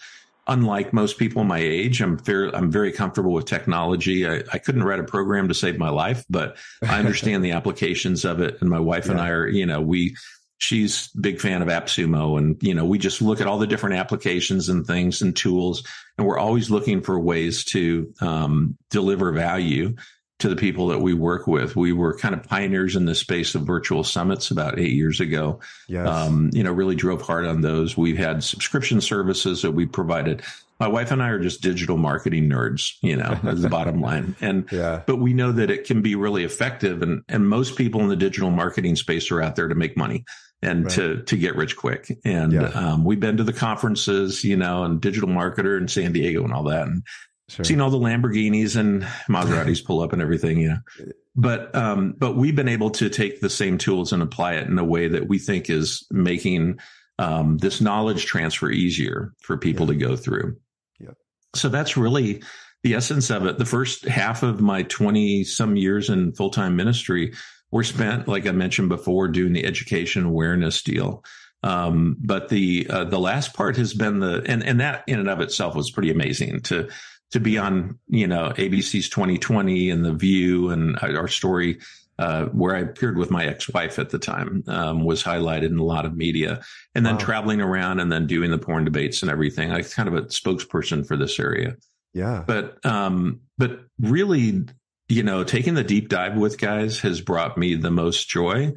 [0.48, 4.28] unlike most people my age, I'm fair, I'm very comfortable with technology.
[4.28, 8.24] I, I couldn't write a program to save my life, but I understand the applications
[8.24, 8.58] of it.
[8.60, 9.12] And my wife yeah.
[9.12, 10.16] and I are, you know, we
[10.58, 12.38] she's big fan of AppSumo.
[12.38, 15.82] And, you know, we just look at all the different applications and things and tools,
[16.16, 19.96] and we're always looking for ways to um, deliver value
[20.38, 21.76] to the people that we work with.
[21.76, 25.60] We were kind of pioneers in the space of virtual summits about eight years ago.
[25.88, 26.06] Yes.
[26.06, 27.96] Um, you know, really drove hard on those.
[27.96, 30.42] We've had subscription services that we provided.
[30.78, 34.36] My wife and I are just digital marketing nerds, you know, that's the bottom line.
[34.42, 35.02] And, yeah.
[35.06, 37.00] but we know that it can be really effective.
[37.00, 40.26] And, and most people in the digital marketing space are out there to make money
[40.62, 40.92] and right.
[40.94, 42.18] to to get rich quick.
[42.24, 42.68] And yeah.
[42.68, 46.52] um, we've been to the conferences, you know, and digital marketer in San Diego and
[46.52, 47.02] all that, and
[47.48, 47.64] sure.
[47.64, 50.78] seen all the Lamborghinis and Maseratis pull up and everything, you know.
[51.38, 54.78] But um, but we've been able to take the same tools and apply it in
[54.78, 56.78] a way that we think is making
[57.18, 59.92] um, this knowledge transfer easier for people yeah.
[59.92, 60.56] to go through.
[60.98, 61.10] Yeah.
[61.54, 62.42] So that's really
[62.82, 63.58] the essence of it.
[63.58, 67.34] The first half of my 20 some years in full time ministry
[67.76, 71.22] were spent, like I mentioned before, doing the education awareness deal.
[71.62, 75.28] Um, but the uh, the last part has been the and and that in and
[75.28, 76.88] of itself was pretty amazing to
[77.32, 81.78] to be on you know ABC's 2020 and the View and our story
[82.18, 85.84] uh, where I appeared with my ex-wife at the time um, was highlighted in a
[85.84, 86.62] lot of media,
[86.94, 87.20] and then wow.
[87.20, 89.70] traveling around and then doing the porn debates and everything.
[89.70, 91.76] I was kind of a spokesperson for this area.
[92.14, 94.64] Yeah, but um, but really
[95.08, 98.74] you know, taking the deep dive with guys has brought me the most joy.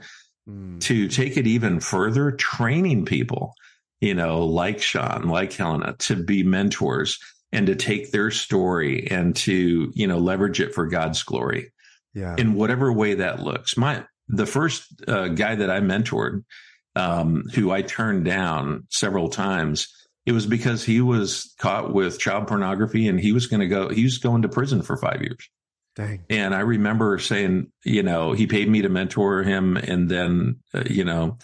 [0.47, 0.79] Mm.
[0.81, 3.53] To take it even further, training people,
[3.99, 7.19] you know, like Sean, like Helena, to be mentors
[7.51, 11.71] and to take their story and to, you know, leverage it for God's glory.
[12.13, 12.35] Yeah.
[12.37, 13.77] In whatever way that looks.
[13.77, 16.43] My the first uh, guy that I mentored,
[16.95, 19.87] um, who I turned down several times,
[20.25, 23.89] it was because he was caught with child pornography and he was going to go.
[23.89, 25.47] He was going to prison for five years
[25.95, 26.23] Dang.
[26.29, 29.77] And I remember saying, you know, he paid me to mentor him.
[29.77, 31.37] And then, uh, you know,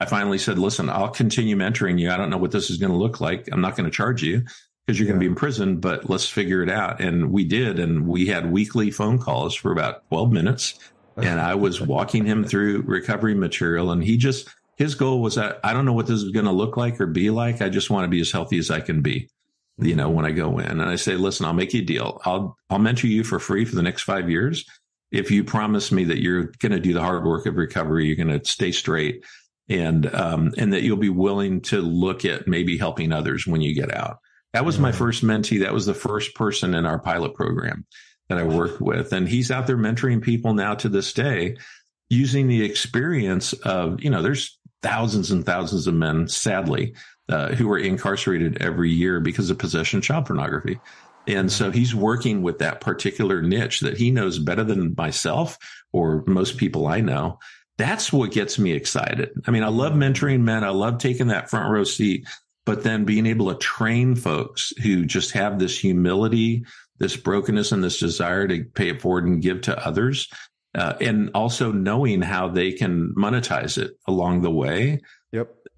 [0.00, 2.10] I finally said, listen, I'll continue mentoring you.
[2.10, 3.48] I don't know what this is going to look like.
[3.52, 4.44] I'm not going to charge you
[4.84, 5.12] because you're yeah.
[5.12, 7.00] going to be in prison, but let's figure it out.
[7.00, 7.78] And we did.
[7.78, 10.78] And we had weekly phone calls for about 12 minutes.
[11.16, 13.92] And I was walking him through recovery material.
[13.92, 16.52] And he just, his goal was that I don't know what this is going to
[16.52, 17.62] look like or be like.
[17.62, 19.28] I just want to be as healthy as I can be
[19.78, 22.20] you know, when I go in and I say, listen, I'll make you a deal.
[22.24, 24.64] I'll, I'll mentor you for free for the next five years.
[25.10, 28.16] If you promise me that you're going to do the hard work of recovery, you're
[28.24, 29.24] going to stay straight
[29.68, 33.74] and, um, and that you'll be willing to look at maybe helping others when you
[33.74, 34.18] get out.
[34.52, 35.60] That was my first mentee.
[35.60, 37.86] That was the first person in our pilot program
[38.28, 39.12] that I worked with.
[39.12, 41.56] And he's out there mentoring people now to this day
[42.10, 46.94] using the experience of, you know, there's thousands and thousands of men, sadly,
[47.32, 50.78] uh, who are incarcerated every year because of possession of child pornography.
[51.26, 55.56] And so he's working with that particular niche that he knows better than myself
[55.92, 57.38] or most people I know.
[57.78, 59.30] That's what gets me excited.
[59.46, 60.62] I mean, I love mentoring men.
[60.62, 62.28] I love taking that front row seat,
[62.66, 66.66] but then being able to train folks who just have this humility,
[66.98, 70.28] this brokenness and this desire to pay it forward and give to others.
[70.74, 75.00] Uh, and also knowing how they can monetize it along the way.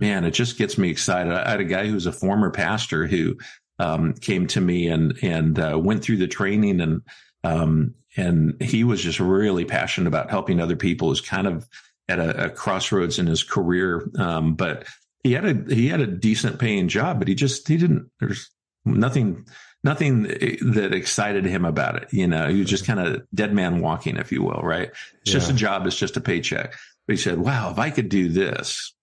[0.00, 1.32] Man, it just gets me excited.
[1.32, 3.36] I had a guy who's a former pastor who
[3.78, 7.02] um, came to me and and uh, went through the training and
[7.44, 11.10] um, and he was just really passionate about helping other people.
[11.10, 11.68] Is kind of
[12.08, 14.86] at a, a, crossroads in his career, um, but
[15.22, 18.10] he had a he had a decent paying job, but he just he didn't.
[18.20, 18.50] There's
[18.84, 19.46] nothing
[19.82, 22.08] nothing that excited him about it.
[22.12, 24.62] You know, he was just kind of dead man walking, if you will.
[24.62, 24.90] Right?
[24.90, 25.34] It's yeah.
[25.34, 25.86] just a job.
[25.86, 26.74] It's just a paycheck.
[27.06, 28.93] But he said, "Wow, if I could do this."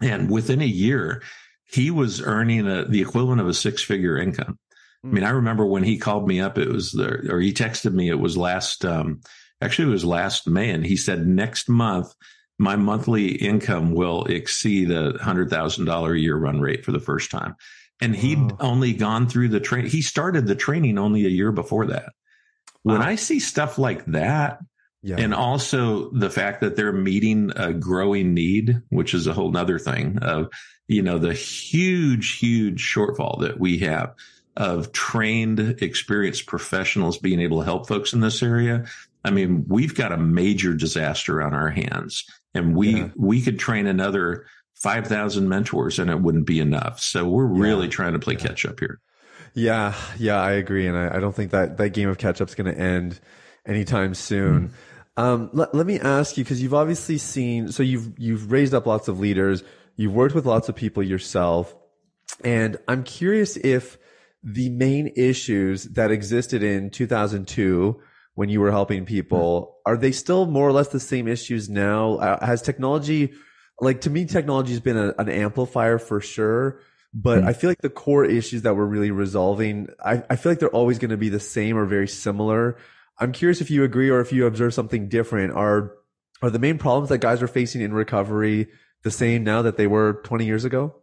[0.00, 1.22] And within a year,
[1.64, 4.58] he was earning a, the equivalent of a six figure income.
[5.04, 7.92] I mean, I remember when he called me up, it was the, or he texted
[7.92, 9.20] me, it was last, um,
[9.60, 10.70] actually it was last May.
[10.70, 12.12] And he said, next month,
[12.58, 17.00] my monthly income will exceed a hundred thousand dollar a year run rate for the
[17.00, 17.54] first time.
[18.00, 18.56] And he'd oh.
[18.58, 19.86] only gone through the train.
[19.86, 22.12] He started the training only a year before that.
[22.82, 23.06] When wow.
[23.06, 24.58] I see stuff like that,
[25.02, 25.16] yeah.
[25.18, 29.78] And also the fact that they're meeting a growing need, which is a whole nother
[29.78, 30.48] thing of,
[30.88, 34.14] you know, the huge, huge shortfall that we have
[34.56, 38.86] of trained, experienced professionals being able to help folks in this area.
[39.24, 43.08] I mean, we've got a major disaster on our hands and we, yeah.
[43.16, 46.98] we could train another 5,000 mentors and it wouldn't be enough.
[47.00, 47.62] So we're yeah.
[47.62, 49.00] really trying to play catch up here.
[49.54, 49.94] Yeah.
[50.18, 50.40] Yeah.
[50.40, 50.88] I agree.
[50.88, 53.20] And I, I don't think that that game of catch up is going to end
[53.66, 54.68] anytime soon.
[54.68, 54.72] Mm.
[55.18, 58.86] Um, let, let me ask you because you've obviously seen so you've you've raised up
[58.86, 59.64] lots of leaders,
[59.96, 61.74] you've worked with lots of people yourself,
[62.44, 63.98] and I'm curious if
[64.44, 68.00] the main issues that existed in 2002
[68.36, 72.14] when you were helping people are they still more or less the same issues now?
[72.18, 73.32] Uh, has technology
[73.80, 76.80] like to me technology has been a, an amplifier for sure
[77.12, 77.48] but mm-hmm.
[77.48, 80.68] I feel like the core issues that we're really resolving, I, I feel like they're
[80.68, 82.76] always going to be the same or very similar.
[83.18, 85.52] I'm curious if you agree or if you observe something different.
[85.52, 85.92] Are
[86.42, 88.68] are the main problems that guys are facing in recovery
[89.02, 90.94] the same now that they were 20 years ago?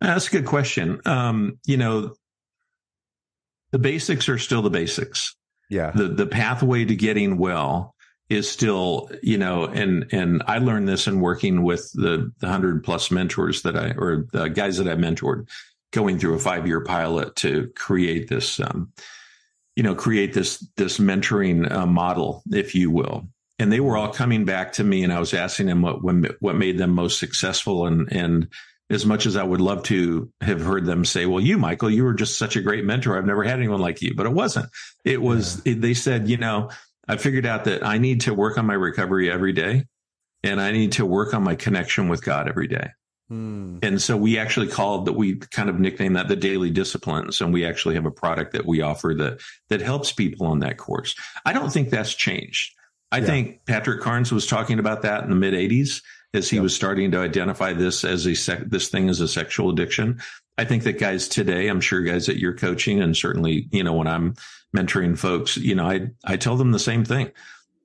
[0.00, 1.00] That's a good question.
[1.04, 2.14] Um, you know,
[3.72, 5.34] the basics are still the basics.
[5.70, 5.90] Yeah.
[5.92, 7.94] The the pathway to getting well
[8.28, 12.84] is still, you know, and and I learned this in working with the the hundred
[12.84, 15.48] plus mentors that I or the guys that I mentored,
[15.92, 18.92] going through a five year pilot to create this um,
[19.76, 23.28] you know, create this this mentoring uh, model, if you will.
[23.58, 26.02] And they were all coming back to me, and I was asking them what
[26.40, 27.86] what made them most successful.
[27.86, 28.48] And and
[28.90, 32.04] as much as I would love to have heard them say, "Well, you, Michael, you
[32.04, 33.16] were just such a great mentor.
[33.16, 34.66] I've never had anyone like you," but it wasn't.
[35.04, 35.62] It was.
[35.64, 35.72] Yeah.
[35.72, 36.70] It, they said, you know,
[37.08, 39.84] I figured out that I need to work on my recovery every day,
[40.42, 42.90] and I need to work on my connection with God every day.
[43.28, 43.78] Hmm.
[43.82, 47.40] And so we actually called that we kind of nicknamed that the daily disciplines.
[47.40, 50.76] And we actually have a product that we offer that that helps people on that
[50.76, 51.14] course.
[51.44, 52.74] I don't think that's changed.
[53.10, 53.26] I yeah.
[53.26, 56.02] think Patrick Carnes was talking about that in the mid 80s
[56.34, 56.64] as he yep.
[56.64, 60.20] was starting to identify this as a sec- this thing as a sexual addiction.
[60.58, 63.94] I think that guys today, I'm sure guys that you're coaching and certainly, you know,
[63.94, 64.34] when I'm
[64.76, 67.30] mentoring folks, you know, I I tell them the same thing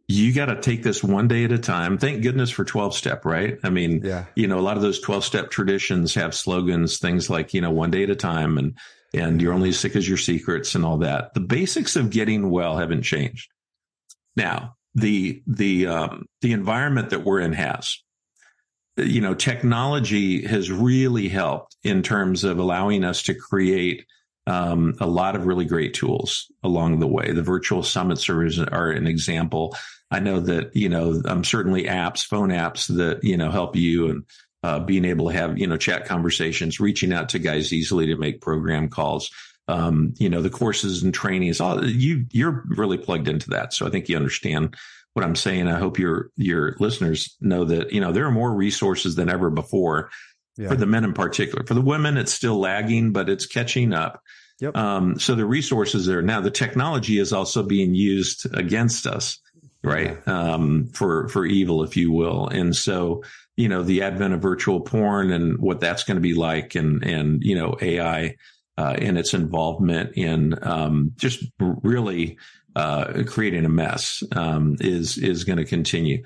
[0.10, 2.00] you got to take this one day at a time.
[2.00, 3.60] Thank goodness for 12 step, right?
[3.64, 4.26] I mean, yeah.
[4.34, 7.70] you know, a lot of those 12 step traditions have slogans, things like, you know,
[7.70, 8.76] one day at a time and,
[9.14, 11.36] and you're only as sick as your secrets and all that.
[11.36, 13.52] The basics of getting well haven't changed.
[14.36, 18.02] Now, the, the, um, the environment that we're in has,
[18.98, 24.08] you know, technology has really helped in terms of allowing us to create
[24.50, 27.32] um, a lot of really great tools along the way.
[27.32, 29.78] The virtual summits are, are an example.
[30.10, 34.10] I know that, you know, um, certainly apps, phone apps that, you know, help you
[34.10, 34.24] and
[34.64, 38.18] uh, being able to have, you know, chat conversations, reaching out to guys easily to
[38.18, 39.30] make program calls.
[39.68, 43.72] Um, you know, the courses and trainings, all you, you're really plugged into that.
[43.72, 44.76] So I think you understand
[45.14, 45.68] what I'm saying.
[45.68, 49.52] I hope your, your listeners know that, you know, there are more resources than ever
[49.52, 50.10] before
[50.58, 50.70] yeah.
[50.70, 51.64] for the men in particular.
[51.68, 54.24] For the women, it's still lagging, but it's catching up.
[54.60, 54.76] Yep.
[54.76, 59.40] Um, so the resources there now, the technology is also being used against us,
[59.84, 60.26] right?
[60.28, 62.48] Um, for, for evil, if you will.
[62.48, 63.24] And so,
[63.56, 67.04] you know, the advent of virtual porn and what that's going to be like and,
[67.04, 68.36] and, you know, AI,
[68.78, 72.38] uh, and its involvement in, um, just really,
[72.76, 76.24] uh, creating a mess, um, is, is going to continue.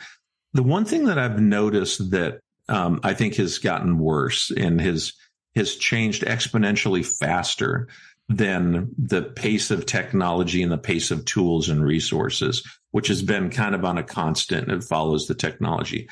[0.54, 5.14] The one thing that I've noticed that um, I think has gotten worse and has
[5.56, 7.88] has changed exponentially faster
[8.30, 13.50] than the pace of technology and the pace of tools and resources, which has been
[13.50, 16.08] kind of on a constant and follows the technology,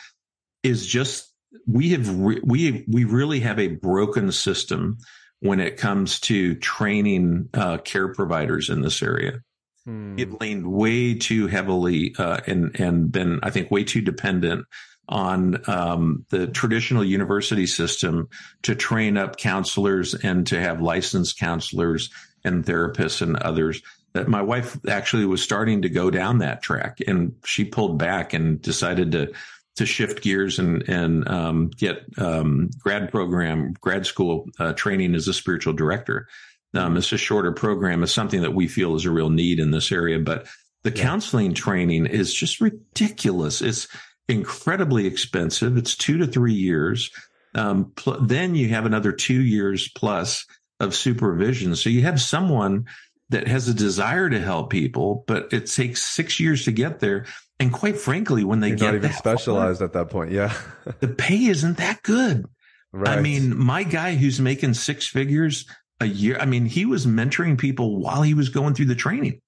[0.64, 1.32] is just
[1.68, 4.98] we have re- we we really have a broken system
[5.40, 9.40] when it comes to training uh, care providers in this area.
[9.86, 10.18] Hmm.
[10.18, 14.66] It leaned way too heavily uh, and and been I think way too dependent
[15.10, 18.30] on um, the traditional university system
[18.64, 22.10] to train up counselors and to have licensed counselors
[22.44, 23.82] and therapists and others
[24.14, 28.34] that my wife actually was starting to go down that track and she pulled back
[28.34, 29.32] and decided to
[29.76, 35.28] to shift gears and and um, get um, grad program grad school uh, training as
[35.28, 36.28] a spiritual director.
[36.74, 38.04] Um, it's a shorter program.
[38.04, 40.48] It's something that we feel is a real need in this area, but
[40.84, 41.04] the yeah.
[41.04, 43.62] counseling training is just ridiculous.
[43.62, 43.88] It's
[44.32, 45.78] incredibly expensive.
[45.78, 47.12] It's two to three years.
[47.54, 50.46] Um, pl- then you have another two years plus
[50.80, 51.76] of supervision.
[51.76, 52.86] So you have someone
[53.30, 57.26] that has a desire to help people, but it takes six years to get there.
[57.60, 60.54] And quite frankly, when they You're get not even specialized far, at that point, yeah,
[61.00, 62.46] the pay isn't that good.
[62.92, 63.18] Right.
[63.18, 65.66] I mean, my guy who's making six figures
[66.02, 69.40] a year, I mean, he was mentoring people while he was going through the training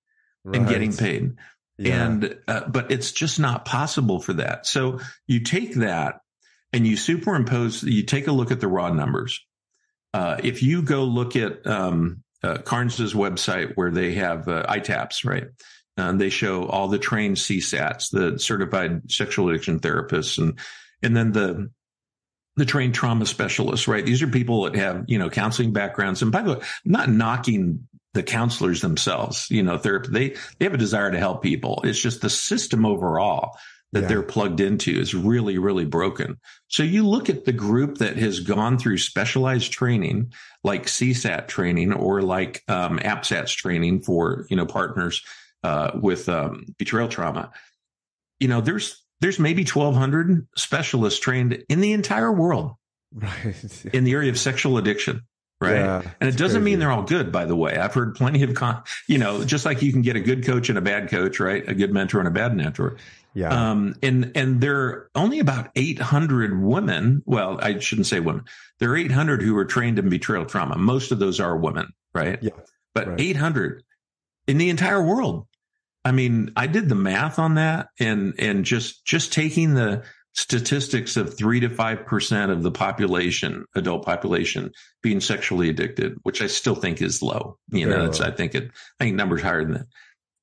[0.45, 0.57] right.
[0.57, 1.33] and getting paid.
[1.77, 2.05] Yeah.
[2.05, 4.67] And, uh, but it's just not possible for that.
[4.67, 6.19] So you take that
[6.71, 9.39] and you superimpose, you take a look at the raw numbers.
[10.13, 15.25] Uh, if you go look at, um, uh, Carnes's website where they have uh, ITAPs,
[15.25, 15.45] right?
[15.95, 20.59] And they show all the trained CSATs, the certified sexual addiction therapists, and
[21.01, 21.69] and then the
[22.55, 24.05] the trained trauma specialists, right?
[24.05, 26.21] These are people that have you know counseling backgrounds.
[26.21, 30.65] And by the way, I'm not knocking the counselors themselves, you know, therapy, they, they
[30.65, 31.81] have a desire to help people.
[31.83, 33.57] It's just the system overall
[33.91, 34.07] that yeah.
[34.07, 36.39] they're plugged into is really, really broken.
[36.67, 41.93] So you look at the group that has gone through specialized training, like CSAT training
[41.93, 45.23] or like um, APSATS training for, you know, partners
[45.63, 47.51] uh, with um, betrayal trauma.
[48.39, 52.73] You know, there's there's maybe 1,200 specialists trained in the entire world,
[53.13, 55.21] right, in the area of sexual addiction
[55.63, 55.75] right?
[55.75, 56.71] Yeah, and it doesn't crazy.
[56.71, 57.77] mean they're all good, by the way.
[57.77, 60.69] I've heard plenty of, con- you know, just like you can get a good coach
[60.69, 61.67] and a bad coach, right?
[61.67, 62.97] A good mentor and a bad mentor.
[63.33, 63.49] Yeah.
[63.49, 67.23] Um, and, and there are only about 800 women.
[67.25, 68.45] Well, I shouldn't say women.
[68.79, 70.77] There are 800 who are trained in betrayal trauma.
[70.77, 72.37] Most of those are women, right?
[72.41, 72.51] Yeah.
[72.93, 73.21] But right.
[73.21, 73.83] 800
[74.47, 75.47] in the entire world.
[76.05, 81.15] I mean, I did the math on that and, and just, just taking the, statistics
[81.15, 86.47] of three to five percent of the population, adult population, being sexually addicted, which I
[86.47, 87.57] still think is low.
[87.69, 88.71] You know, I think it.
[88.99, 89.87] I think numbers higher than that.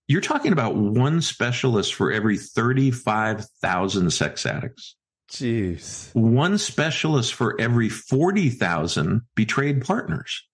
[0.09, 4.97] You're talking about one specialist for every thirty-five thousand sex addicts.
[5.31, 6.13] Jeez.
[6.15, 10.45] One specialist for every forty thousand betrayed partners.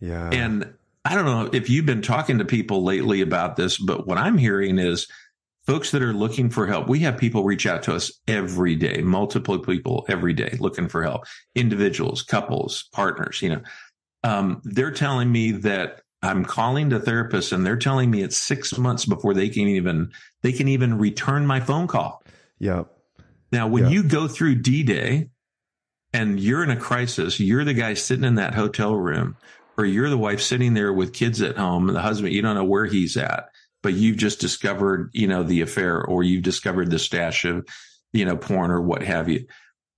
[0.00, 0.30] Yeah.
[0.30, 0.72] And
[1.04, 4.38] I don't know if you've been talking to people lately about this, but what I'm
[4.38, 5.06] hearing is
[5.70, 6.88] folks that are looking for help.
[6.88, 11.04] We have people reach out to us every day, multiple people every day looking for
[11.04, 13.62] help, individuals, couples, partners, you know.
[14.24, 18.76] Um, they're telling me that I'm calling the therapist and they're telling me it's six
[18.78, 20.10] months before they can even,
[20.42, 22.24] they can even return my phone call.
[22.58, 22.88] Yep.
[23.52, 23.92] Now, when yep.
[23.92, 25.30] you go through D Day
[26.12, 29.36] and you're in a crisis, you're the guy sitting in that hotel room
[29.78, 32.56] or you're the wife sitting there with kids at home and the husband, you don't
[32.56, 33.49] know where he's at
[33.82, 37.66] but you've just discovered, you know, the affair or you've discovered the stash of,
[38.12, 39.46] you know, porn or what have you.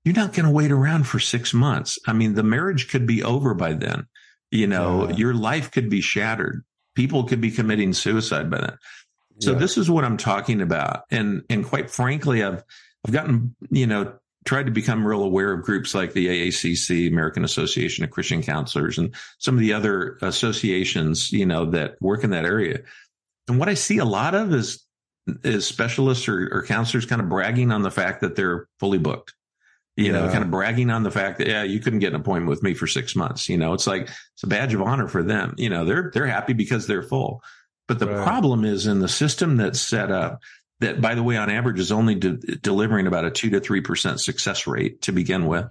[0.05, 1.99] You're not going to wait around for six months.
[2.07, 4.07] I mean, the marriage could be over by then.
[4.51, 5.17] You know, yeah.
[5.17, 6.65] your life could be shattered.
[6.95, 8.79] People could be committing suicide by then.
[9.41, 9.59] So yeah.
[9.59, 11.05] this is what I'm talking about.
[11.11, 12.63] And, and quite frankly, I've,
[13.05, 14.13] I've gotten, you know,
[14.45, 18.99] tried to become real aware of groups like the AACC, American Association of Christian Counselors,
[18.99, 22.81] and some of the other associations, you know, that work in that area.
[23.49, 24.85] And what I see a lot of is
[25.45, 29.35] is specialists or, or counselors kind of bragging on the fact that they're fully booked.
[29.97, 30.13] You yeah.
[30.13, 32.63] know, kind of bragging on the fact that yeah, you couldn't get an appointment with
[32.63, 33.49] me for six months.
[33.49, 35.55] You know, it's like it's a badge of honor for them.
[35.59, 37.43] You know, they're they're happy because they're full.
[37.89, 38.25] But the right.
[38.25, 40.41] problem is in the system that's set up
[40.83, 44.19] that, by the way, on average is only de- delivering about a two to 3%
[44.19, 45.67] success rate to begin with,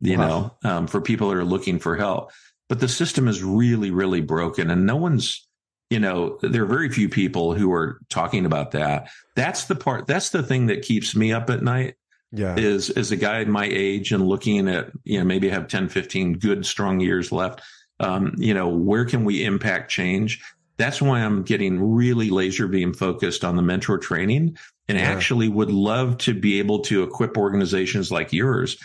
[0.00, 0.26] you wow.
[0.62, 2.32] know, um, for people that are looking for help.
[2.68, 5.45] But the system is really, really broken and no one's,
[5.90, 9.08] you know, there are very few people who are talking about that.
[9.36, 11.94] That's the part, that's the thing that keeps me up at night.
[12.32, 12.56] Yeah.
[12.56, 16.34] Is, is a guy my age and looking at, you know, maybe have 10, 15
[16.34, 17.62] good, strong years left.
[18.00, 20.42] Um, you know, where can we impact change?
[20.76, 24.58] That's why I'm getting really laser beam focused on the mentor training
[24.88, 25.04] and yeah.
[25.04, 28.76] actually would love to be able to equip organizations like yours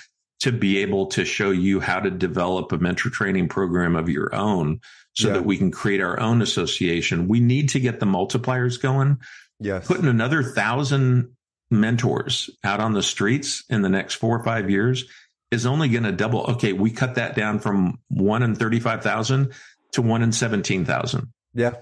[0.41, 4.33] to be able to show you how to develop a mentor training program of your
[4.33, 4.79] own
[5.13, 5.33] so yeah.
[5.35, 7.27] that we can create our own association.
[7.27, 9.19] We need to get the multipliers going.
[9.59, 9.87] Yes.
[9.87, 11.35] Putting another thousand
[11.69, 15.05] mentors out on the streets in the next four or five years
[15.51, 16.41] is only going to double.
[16.51, 16.73] Okay.
[16.73, 19.53] We cut that down from one in 35,000
[19.93, 21.31] to one in 17,000.
[21.53, 21.73] Yeah.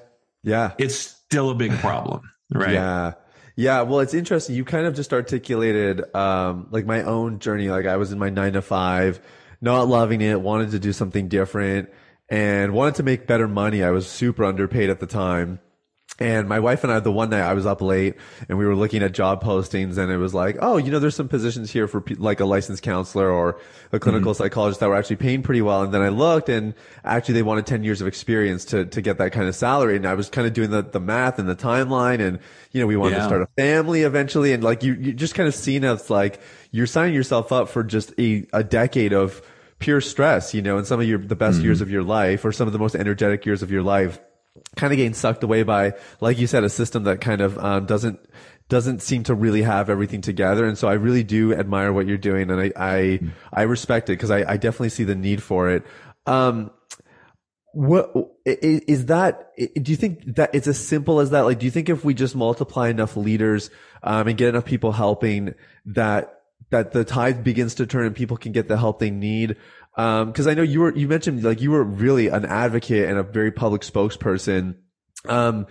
[0.43, 0.73] Yeah.
[0.77, 2.21] It's still a big problem,
[2.53, 2.73] right?
[2.73, 3.13] yeah.
[3.55, 3.81] Yeah.
[3.81, 4.55] Well, it's interesting.
[4.55, 7.69] You kind of just articulated, um, like my own journey.
[7.69, 9.19] Like I was in my nine to five,
[9.61, 11.89] not loving it, wanted to do something different
[12.29, 13.83] and wanted to make better money.
[13.83, 15.59] I was super underpaid at the time.
[16.21, 18.15] And my wife and I, the one night I was up late
[18.49, 21.15] and we were looking at job postings and it was like, oh, you know, there's
[21.15, 23.61] some positions here for like a licensed counselor or
[23.93, 24.43] a clinical mm-hmm.
[24.43, 25.81] psychologist that were actually paying pretty well.
[25.81, 26.73] And then I looked and
[27.05, 29.95] actually they wanted 10 years of experience to, to get that kind of salary.
[29.95, 32.39] And I was kind of doing the, the math and the timeline and,
[32.73, 33.19] you know, we wanted yeah.
[33.19, 34.51] to start a family eventually.
[34.51, 37.81] And like you, you just kind of seen us like you're signing yourself up for
[37.81, 39.41] just a, a decade of
[39.79, 41.65] pure stress, you know, and some of your, the best mm-hmm.
[41.65, 44.19] years of your life or some of the most energetic years of your life
[44.75, 47.85] kind of getting sucked away by, like you said, a system that kind of um,
[47.85, 48.19] doesn't
[48.67, 50.65] doesn't seem to really have everything together.
[50.65, 53.19] And so I really do admire what you're doing, and I I,
[53.51, 55.83] I respect it because I, I definitely see the need for it.
[56.25, 56.71] Um,
[57.73, 58.13] what
[58.45, 59.51] is that?
[59.57, 61.41] Do you think that it's as simple as that?
[61.41, 63.69] Like, do you think if we just multiply enough leaders
[64.01, 65.53] um, and get enough people helping,
[65.85, 66.38] that
[66.69, 69.55] that the tide begins to turn and people can get the help they need?
[69.97, 73.17] Um, cause I know you were, you mentioned like you were really an advocate and
[73.17, 74.75] a very public spokesperson.
[75.27, 75.67] Um,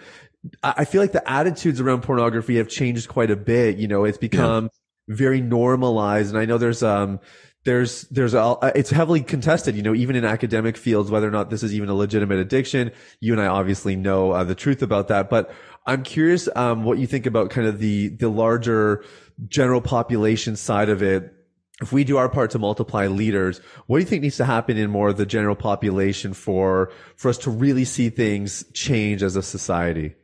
[0.63, 3.77] I feel like the attitudes around pornography have changed quite a bit.
[3.77, 4.71] You know, it's become
[5.09, 5.15] yeah.
[5.17, 6.31] very normalized.
[6.31, 7.21] And I know there's, um,
[7.65, 11.51] there's, there's, a, it's heavily contested, you know, even in academic fields, whether or not
[11.51, 12.93] this is even a legitimate addiction.
[13.21, 15.51] You and I obviously know uh, the truth about that, but
[15.89, 19.05] I'm curious, um, what you think about kind of the, the larger
[19.49, 21.34] general population side of it
[21.80, 24.76] if we do our part to multiply leaders, what do you think needs to happen
[24.76, 29.36] in more of the general population for for us to really see things change as
[29.36, 30.14] a society?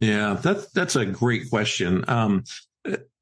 [0.00, 2.04] Yeah, that's that's a great question.
[2.06, 2.44] Um,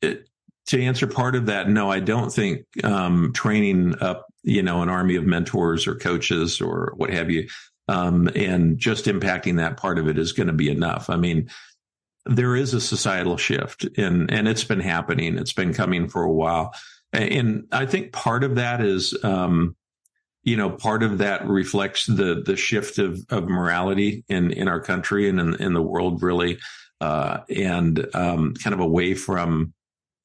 [0.02, 0.28] it,
[0.66, 4.88] to answer part of that, no, I don't think um, training up, you know, an
[4.88, 7.48] army of mentors or coaches or what have you,
[7.88, 11.08] um, and just impacting that part of it is going to be enough.
[11.10, 11.50] I mean,
[12.24, 15.38] there is a societal shift, and and it's been happening.
[15.38, 16.72] It's been coming for a while
[17.12, 19.76] and I think part of that is, um,
[20.42, 24.80] you know, part of that reflects the the shift of of morality in in our
[24.80, 26.58] country and in, in the world, really,
[27.00, 29.72] uh, and um, kind of away from,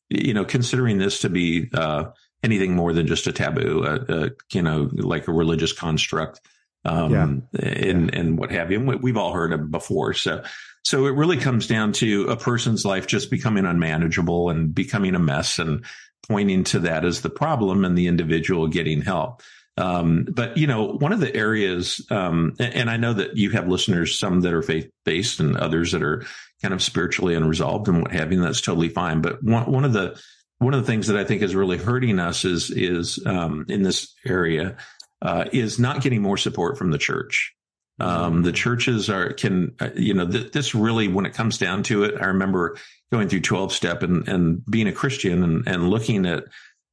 [0.09, 2.05] you know, considering this to be uh,
[2.43, 6.41] anything more than just a taboo, uh, uh you know, like a religious construct,
[6.85, 7.23] um, yeah.
[7.23, 8.19] and yeah.
[8.19, 8.79] and what have you.
[8.79, 10.43] And we've all heard of before, so.
[10.83, 15.19] So it really comes down to a person's life just becoming unmanageable and becoming a
[15.19, 15.85] mess and
[16.27, 19.43] pointing to that as the problem and the individual getting help.
[19.77, 23.67] Um, but you know, one of the areas, um, and I know that you have
[23.67, 26.25] listeners, some that are faith based and others that are
[26.61, 28.39] kind of spiritually unresolved and what have you.
[28.39, 29.21] And that's totally fine.
[29.21, 30.19] But one, one of the
[30.59, 33.81] one of the things that I think is really hurting us is is um, in
[33.81, 34.77] this area
[35.21, 37.53] uh, is not getting more support from the church.
[37.99, 41.83] Um, the churches are can uh, you know th- this really when it comes down
[41.83, 42.15] to it.
[42.19, 42.77] I remember
[43.11, 46.45] going through 12 step and, and being a Christian and, and looking at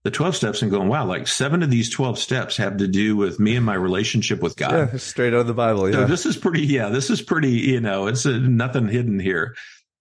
[0.05, 3.17] the 12 steps and going, wow, like seven of these 12 steps have to do
[3.17, 4.73] with me and my relationship with God.
[4.93, 5.89] Yeah, straight out of the Bible.
[5.89, 5.97] Yeah.
[5.97, 9.57] So this is pretty, yeah, this is pretty, you know, it's a, nothing hidden here.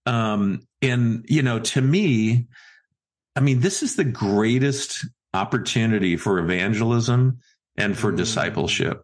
[0.05, 2.47] Um, and, you know, to me,
[3.35, 7.39] I mean, this is the greatest opportunity for evangelism
[7.77, 8.17] and for mm.
[8.17, 9.03] discipleship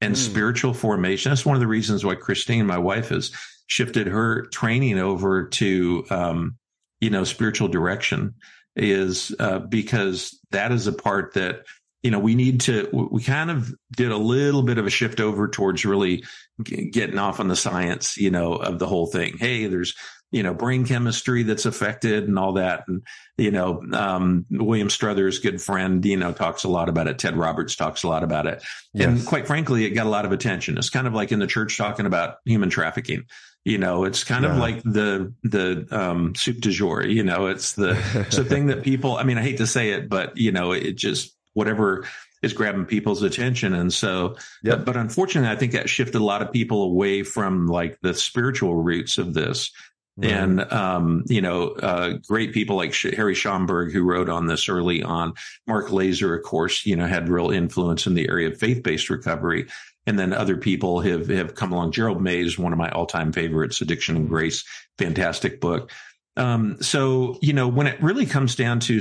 [0.00, 0.18] and mm.
[0.18, 1.30] spiritual formation.
[1.30, 3.32] That's one of the reasons why Christine, my wife, has
[3.66, 6.56] shifted her training over to, um,
[7.00, 8.34] you know, spiritual direction
[8.76, 11.64] is uh, because that is a part that
[12.02, 15.20] you know we need to we kind of did a little bit of a shift
[15.20, 16.24] over towards really
[16.62, 19.94] getting off on the science you know of the whole thing hey there's
[20.30, 23.02] you know brain chemistry that's affected and all that and
[23.36, 27.36] you know um, william struthers good friend you know talks a lot about it ted
[27.36, 28.62] roberts talks a lot about it
[28.94, 29.06] yes.
[29.06, 31.46] and quite frankly it got a lot of attention it's kind of like in the
[31.46, 33.24] church talking about human trafficking
[33.64, 34.52] you know it's kind yeah.
[34.52, 38.66] of like the the um soup du jour you know it's the it's the thing
[38.66, 42.06] that people i mean i hate to say it but you know it just whatever
[42.42, 43.74] is grabbing people's attention.
[43.74, 44.78] And so, yep.
[44.78, 48.14] but, but, unfortunately, I think that shifted a lot of people away from like the
[48.14, 49.70] spiritual roots of this.
[50.16, 50.32] Right.
[50.32, 55.02] And, um, you know, uh, great people like Harry Schaumburg, who wrote on this early
[55.02, 55.34] on.
[55.66, 59.08] Mark Laaser, of course, you know, had real influence in the area of faith based
[59.08, 59.66] recovery.
[60.06, 61.92] And then other people have, have come along.
[61.92, 64.64] Gerald Mays, one of my all time favorites, Addiction and Grace,
[64.98, 65.90] fantastic book.
[66.36, 69.00] Um, so, you know, when it really comes down to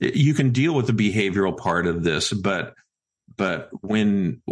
[0.00, 2.74] you can deal with the behavioral part of this, but
[3.36, 4.42] but when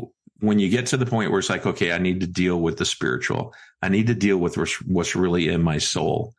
[0.40, 2.78] when you get to the point where it's like, okay, I need to deal with
[2.78, 6.34] the spiritual, I need to deal with what's really in my soul.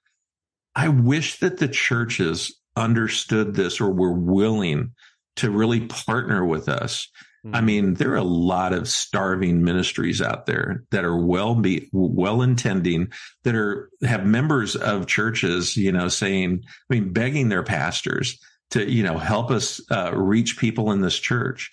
[0.75, 4.91] I wish that the churches understood this or were willing
[5.37, 7.09] to really partner with us.
[7.45, 7.55] Mm-hmm.
[7.55, 7.65] I hmm.
[7.65, 12.41] mean, there are a lot of starving ministries out there that are well be well
[12.41, 13.11] intending
[13.43, 18.39] that are have members of churches, you know, saying, I mean, begging their pastors
[18.71, 21.71] to you know help us uh, reach people in this church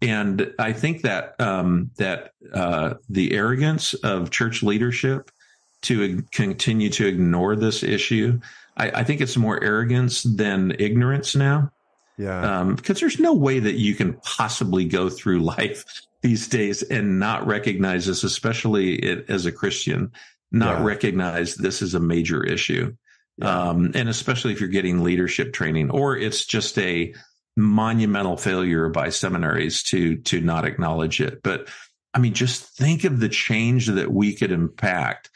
[0.00, 5.30] and i think that um, that uh, the arrogance of church leadership
[5.82, 8.40] to continue to ignore this issue
[8.76, 11.70] I, I think it's more arrogance than ignorance now
[12.16, 15.84] yeah um, because there's no way that you can possibly go through life
[16.20, 20.12] these days and not recognize this especially it, as a christian
[20.50, 20.84] not yeah.
[20.84, 22.94] recognize this is a major issue
[23.38, 23.68] yeah.
[23.68, 27.14] Um, and especially if you're getting leadership training or it's just a
[27.58, 31.42] monumental failure by seminaries to, to not acknowledge it.
[31.42, 31.68] But
[32.14, 35.30] I mean, just think of the change that we could impact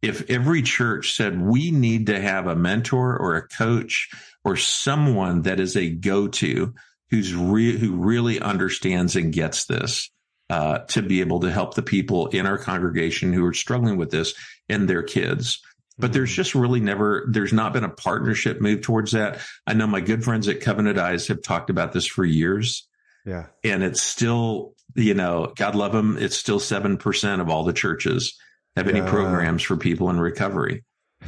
[0.00, 4.10] if every church said we need to have a mentor or a coach
[4.44, 6.74] or someone that is a go-to
[7.10, 10.10] who's re- who really understands and gets this
[10.50, 14.10] uh, to be able to help the people in our congregation who are struggling with
[14.10, 14.34] this
[14.68, 15.62] and their kids
[15.98, 16.36] but there's mm-hmm.
[16.36, 19.40] just really never there's not been a partnership move towards that.
[19.66, 22.88] I know my good friends at covenant eyes have talked about this for years.
[23.24, 23.46] Yeah.
[23.62, 28.38] And it's still you know god love them it's still 7% of all the churches
[28.76, 29.08] have any yeah.
[29.08, 30.84] programs for people in recovery.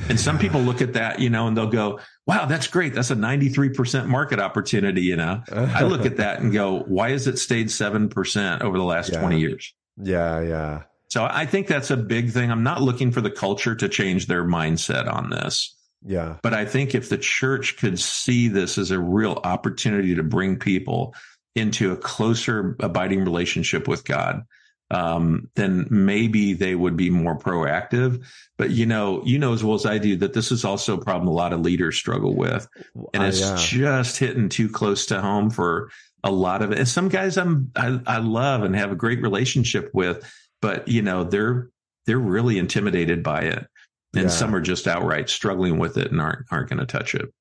[0.08, 2.92] And some people look at that you know and they'll go wow that's great.
[2.94, 5.42] That's a 93% market opportunity you know?
[5.50, 9.20] I look at that and go why has it stayed 7% over the last yeah.
[9.20, 9.74] 20 years?
[9.96, 12.50] Yeah yeah so I think that's a big thing.
[12.50, 15.74] I'm not looking for the culture to change their mindset on this.
[16.04, 16.36] Yeah.
[16.42, 20.58] But I think if the church could see this as a real opportunity to bring
[20.58, 21.14] people
[21.54, 24.42] into a closer abiding relationship with God,
[24.90, 28.24] um, then maybe they would be more proactive.
[28.56, 31.04] But you know, you know as well as I do that this is also a
[31.04, 32.68] problem a lot of leaders struggle with,
[33.12, 33.56] and it's uh, yeah.
[33.56, 35.90] just hitting too close to home for
[36.22, 36.78] a lot of it.
[36.78, 40.24] And some guys I'm I, I love and have a great relationship with,
[40.60, 41.70] but you know they're
[42.06, 43.66] they're really intimidated by it
[44.14, 44.28] and yeah.
[44.28, 47.32] some are just outright struggling with it and aren't aren't going to touch it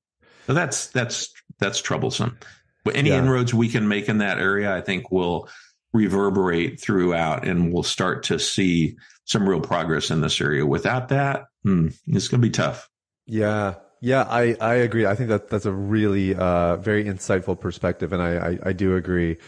[0.46, 2.38] so that's that's that's troublesome
[2.84, 3.18] but any yeah.
[3.18, 5.48] inroads we can make in that area i think will
[5.92, 11.44] reverberate throughout and we'll start to see some real progress in this area without that
[11.62, 12.88] hmm, it's going to be tough
[13.26, 15.06] yeah yeah, I, I agree.
[15.06, 18.94] I think that that's a really uh, very insightful perspective, and I, I, I do
[18.94, 19.38] agree.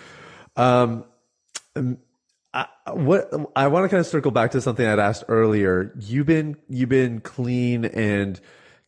[0.56, 1.04] Um,
[2.54, 5.94] I, what I want to kind of circle back to something I'd asked earlier.
[5.98, 8.40] You've been you've been clean and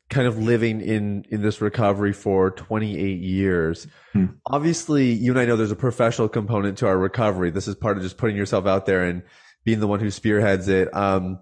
[0.08, 3.86] kind of living in in this recovery for 28 years.
[4.12, 4.26] Hmm.
[4.46, 7.50] Obviously, you and I know there's a professional component to our recovery.
[7.50, 9.22] This is part of just putting yourself out there and
[9.64, 10.94] being the one who spearheads it.
[10.94, 11.38] Um,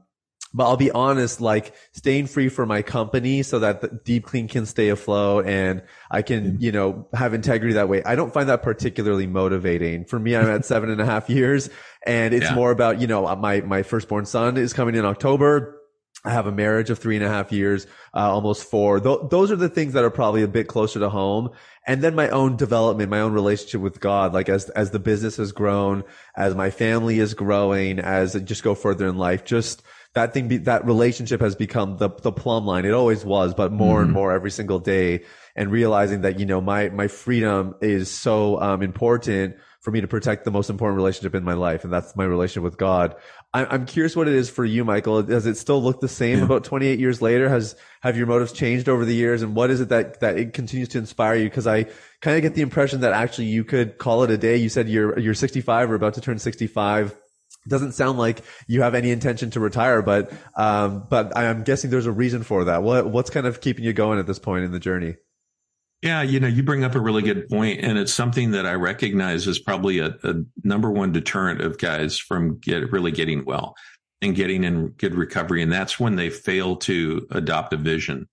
[0.55, 4.49] but I'll be honest, like staying free for my company so that the deep clean
[4.49, 6.63] can stay afloat and I can, mm-hmm.
[6.63, 8.03] you know, have integrity that way.
[8.05, 10.05] I don't find that particularly motivating.
[10.07, 11.69] For me, I'm at seven and a half years
[12.07, 12.55] and it's yeah.
[12.55, 15.75] more about, you know, my, my firstborn son is coming in October.
[16.25, 18.99] I have a marriage of three and a half years, uh, almost four.
[18.99, 21.51] Th- those are the things that are probably a bit closer to home.
[21.87, 25.37] And then my own development, my own relationship with God, like as, as the business
[25.37, 26.03] has grown,
[26.37, 29.83] as my family is growing, as I just go further in life, just,
[30.15, 32.85] that thing, be, that relationship has become the, the plumb line.
[32.85, 34.05] It always was, but more mm-hmm.
[34.05, 38.61] and more every single day and realizing that, you know, my, my freedom is so,
[38.61, 42.17] um, important for me to protect the most important relationship in my life, and that's
[42.17, 43.15] my relationship with God.
[43.55, 45.23] I'm curious what it is for you, Michael.
[45.23, 46.45] Does it still look the same yeah.
[46.45, 47.49] about 28 years later?
[47.49, 50.53] Has have your motives changed over the years, and what is it that that it
[50.53, 51.45] continues to inspire you?
[51.45, 51.85] Because I
[52.21, 54.57] kind of get the impression that actually you could call it a day.
[54.57, 57.17] You said you're you're 65 or about to turn 65
[57.69, 62.07] doesn't sound like you have any intention to retire, but um, but I'm guessing there's
[62.07, 62.83] a reason for that.
[62.83, 65.17] What what's kind of keeping you going at this point in the journey?
[66.03, 68.75] Yeah, you know, you bring up a really good point, and it's something that I
[68.75, 73.75] recognize as probably a, a number one deterrent of guys from get really getting well
[74.23, 78.29] and getting in good recovery, and that's when they fail to adopt a vision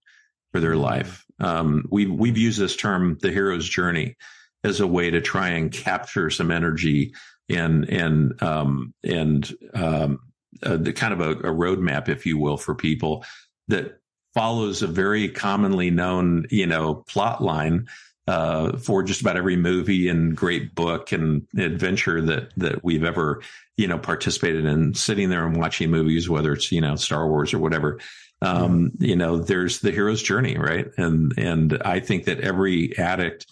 [0.51, 1.25] for their life.
[1.39, 4.15] Um, we've we've used this term, the hero's journey,
[4.63, 7.13] as a way to try and capture some energy
[7.49, 10.19] and and um, and um,
[10.63, 13.25] uh, the kind of a, a roadmap, if you will, for people
[13.67, 13.99] that
[14.33, 17.87] follows a very commonly known, you know, plot line
[18.27, 23.41] uh, for just about every movie and great book and adventure that that we've ever,
[23.77, 24.93] you know, participated in.
[24.93, 27.99] Sitting there and watching movies, whether it's you know Star Wars or whatever,
[28.41, 29.07] um, yeah.
[29.09, 30.87] you know, there's the hero's journey, right?
[30.97, 33.45] And and I think that every addict,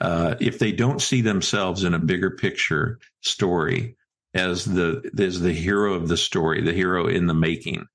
[0.00, 3.96] uh, if they don't see themselves in a bigger picture story
[4.34, 7.86] as the as the hero of the story, the hero in the making,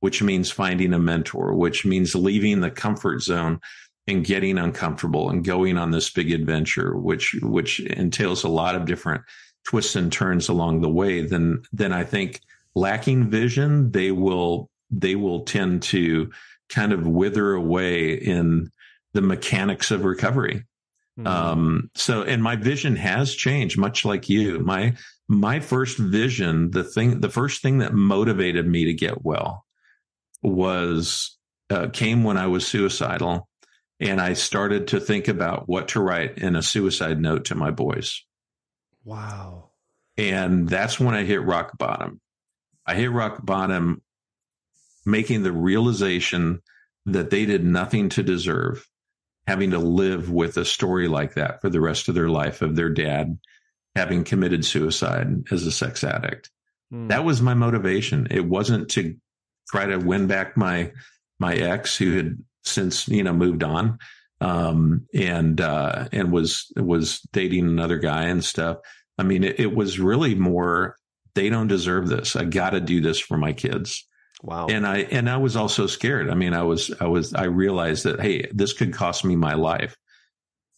[0.00, 3.60] which means finding a mentor, which means leaving the comfort zone
[4.06, 8.86] and getting uncomfortable and going on this big adventure, which which entails a lot of
[8.86, 9.22] different
[9.66, 12.40] twists and turns along the way, then then I think
[12.74, 16.30] lacking vision, they will they will tend to
[16.68, 18.70] kind of wither away in
[19.12, 20.64] the mechanics of recovery.
[21.18, 21.26] Mm-hmm.
[21.26, 24.60] Um, so, and my vision has changed, much like you.
[24.60, 24.94] My
[25.26, 29.64] my first vision, the thing, the first thing that motivated me to get well
[30.42, 31.36] was
[31.70, 33.48] uh, came when I was suicidal,
[33.98, 37.72] and I started to think about what to write in a suicide note to my
[37.72, 38.24] boys.
[39.04, 39.70] Wow!
[40.16, 42.20] And that's when I hit rock bottom.
[42.86, 44.02] I hit rock bottom,
[45.04, 46.62] making the realization
[47.06, 48.86] that they did nothing to deserve
[49.48, 52.76] having to live with a story like that for the rest of their life of
[52.76, 53.38] their dad
[53.96, 56.50] having committed suicide as a sex addict.
[56.92, 57.08] Mm.
[57.08, 58.28] That was my motivation.
[58.30, 59.16] It wasn't to
[59.70, 60.92] try to win back my
[61.40, 63.98] my ex who had since you know moved on
[64.42, 68.76] um, and uh, and was was dating another guy and stuff.
[69.16, 70.94] I mean, it, it was really more
[71.34, 72.36] they don't deserve this.
[72.36, 74.06] I got to do this for my kids.
[74.42, 74.66] Wow.
[74.68, 76.30] And I and I was also scared.
[76.30, 79.54] I mean, I was I was I realized that hey, this could cost me my
[79.54, 79.96] life.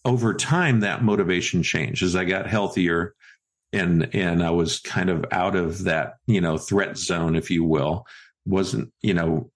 [0.05, 3.15] Over time, that motivation changed as I got healthier
[3.73, 7.65] and and I was kind of out of that, you know, threat zone, if you
[7.65, 8.07] will
[8.47, 9.51] wasn't, you know,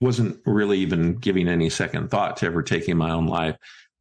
[0.00, 3.56] wasn't really even giving any second thought to ever taking my own life.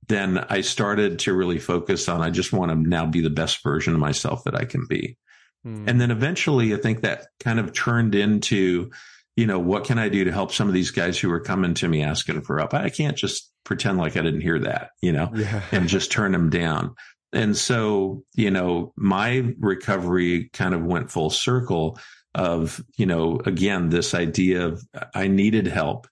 [0.08, 3.64] Then I started to really focus on, I just want to now be the best
[3.64, 5.18] version of myself that I can be.
[5.64, 5.88] Hmm.
[5.88, 8.92] And then eventually I think that kind of turned into,
[9.36, 11.74] you know, what can I do to help some of these guys who are coming
[11.76, 12.74] to me asking for help?
[12.74, 15.62] I can't just pretend like I didn't hear that, you know, yeah.
[15.72, 16.96] and just turn them down.
[17.34, 22.00] And so, you know, my recovery kind of went full circle
[22.34, 24.82] of, you know, again, this idea of
[25.14, 26.08] I needed help,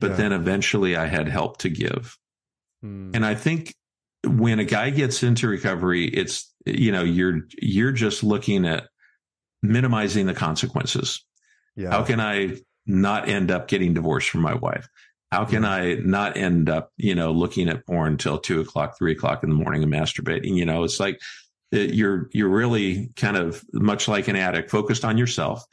[0.00, 0.16] but yeah.
[0.16, 2.16] then eventually I had help to give.
[2.82, 3.10] Hmm.
[3.12, 3.74] And I think
[4.24, 8.88] when a guy gets into recovery, it's, you know, you're, you're just looking at
[9.62, 11.24] minimizing the consequences.
[11.78, 11.90] Yeah.
[11.90, 12.56] How can I
[12.86, 14.88] not end up getting divorced from my wife?
[15.30, 19.12] How can I not end up, you know, looking at porn until two o'clock, three
[19.12, 20.56] o'clock in the morning and masturbating?
[20.56, 21.20] You know, it's like
[21.72, 25.64] eh, you're you're really kind of much like an addict focused on yourself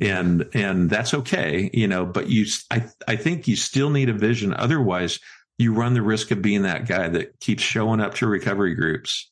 [0.00, 4.14] and and that's okay you know but you i i think you still need a
[4.14, 5.20] vision otherwise
[5.58, 9.30] you run the risk of being that guy that keeps showing up to recovery groups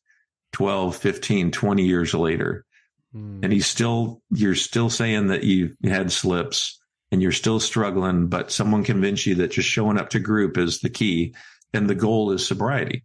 [0.53, 2.65] 12 15 20 years later
[3.15, 3.41] mm.
[3.43, 6.81] and he's still you're still saying that you had slips
[7.13, 10.81] and you're still struggling but someone convinced you that just showing up to group is
[10.81, 11.35] the key
[11.73, 13.05] and the goal is sobriety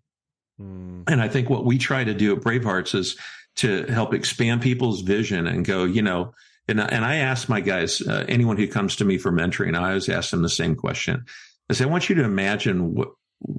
[0.61, 1.03] Mm.
[1.09, 3.17] And I think what we try to do at Bravehearts is
[3.57, 6.33] to help expand people's vision and go, you know,
[6.67, 9.89] and, and I ask my guys, uh, anyone who comes to me for mentoring, I
[9.89, 11.25] always ask them the same question.
[11.69, 13.09] I say, I want you to imagine what,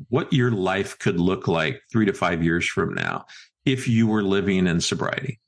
[0.09, 3.26] what your life could look like three to five years from now
[3.64, 5.38] if you were living in sobriety.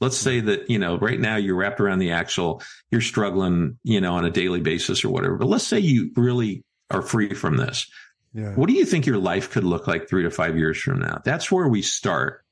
[0.00, 4.00] Let's say that, you know, right now you're wrapped around the axle, you're struggling, you
[4.00, 5.36] know, on a daily basis or whatever.
[5.36, 7.90] But let's say you really are free from this.
[8.34, 8.54] Yeah.
[8.54, 11.20] What do you think your life could look like three to five years from now?
[11.24, 12.44] That's where we start.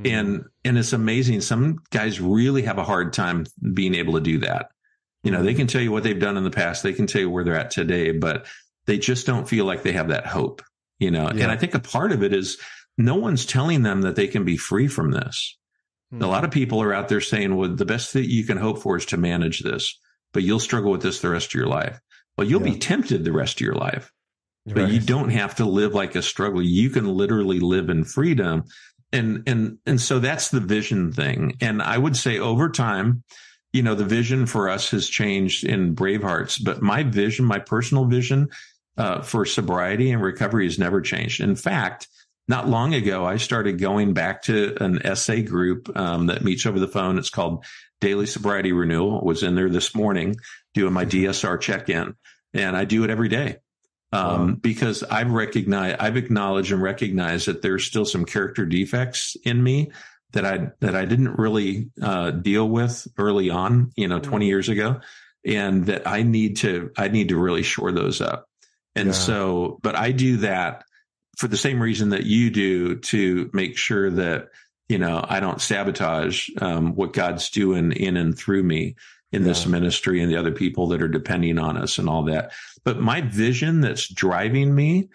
[0.00, 0.14] Mm-hmm.
[0.14, 1.40] And and it's amazing.
[1.40, 4.70] Some guys really have a hard time being able to do that.
[5.22, 5.58] You know, they hmm.
[5.58, 7.58] can tell you what they've done in the past, they can tell you where they're
[7.58, 8.46] at today, but
[8.86, 10.62] they just don't feel like they have that hope.
[10.98, 11.44] You know, yeah.
[11.44, 12.58] and I think a part of it is
[12.98, 15.56] no one's telling them that they can be free from this.
[16.14, 16.22] Hmm.
[16.22, 18.78] A lot of people are out there saying, well, the best that you can hope
[18.78, 19.98] for is to manage this,
[20.32, 22.00] but you'll struggle with this the rest of your life.
[22.36, 22.72] Well, you'll yeah.
[22.72, 24.12] be tempted the rest of your life,
[24.66, 24.92] but right.
[24.92, 26.62] you don't have to live like a struggle.
[26.62, 28.64] You can literally live in freedom.
[29.12, 31.56] And, and, and so that's the vision thing.
[31.60, 33.22] And I would say over time,
[33.72, 38.04] you know, the vision for us has changed in Bravehearts, but my vision, my personal
[38.04, 38.48] vision
[38.96, 41.40] uh, for sobriety and recovery has never changed.
[41.40, 42.08] In fact,
[42.46, 46.78] not long ago, I started going back to an SA group um, that meets over
[46.78, 47.18] the phone.
[47.18, 47.64] It's called
[48.00, 49.20] Daily Sobriety Renewal.
[49.20, 50.36] I was in there this morning
[50.74, 52.14] doing my DSR check in,
[52.52, 53.58] and I do it every day
[54.12, 54.54] um, wow.
[54.60, 59.90] because I've recognized, I've acknowledged and recognized that there's still some character defects in me
[60.32, 64.68] that I that I didn't really uh, deal with early on, you know, 20 years
[64.68, 65.00] ago,
[65.44, 68.46] and that I need to I need to really shore those up.
[68.94, 69.12] And yeah.
[69.12, 70.84] so, but I do that
[71.36, 74.48] for the same reason that you do to make sure that
[74.88, 78.96] you know I don't sabotage um, what God's doing in and through me
[79.32, 79.48] in yeah.
[79.48, 82.52] this ministry and the other people that are depending on us and all that.
[82.84, 85.08] But my vision that's driving me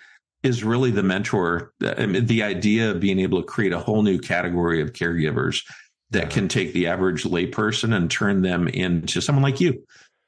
[0.43, 1.73] is really the mentor.
[1.81, 5.63] I mean, the idea of being able to create a whole new category of caregivers
[6.11, 6.29] that yeah.
[6.29, 9.83] can take the average layperson and turn them into someone like you,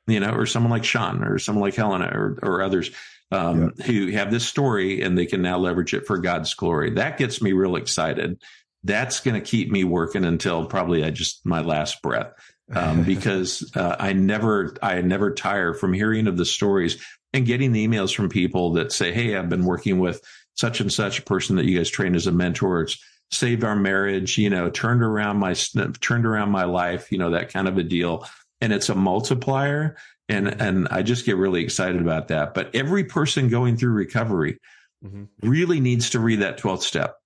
[0.08, 2.92] you know, or someone like Sean or someone like Helena or, or others
[3.32, 3.86] um, yeah.
[3.86, 6.92] who have this story and they can now leverage it for God's glory.
[6.92, 8.42] That gets me real excited.
[8.84, 12.34] That's going to keep me working until probably I just my last breath.
[12.74, 17.04] Um, because uh, I never, I never tire from hearing of the stories
[17.34, 20.22] and getting the emails from people that say, Hey, I've been working with
[20.56, 22.82] such and such a person that you guys trained as a mentor.
[22.82, 22.98] It's
[23.32, 25.54] saved our marriage, you know, turned around my,
[26.02, 28.26] turned around my life, you know, that kind of a deal.
[28.60, 29.96] And it's a multiplier.
[30.32, 32.54] And, and I just get really excited about that.
[32.54, 34.58] But every person going through recovery
[35.04, 35.26] mm-hmm.
[35.42, 37.18] really needs to read that 12th step,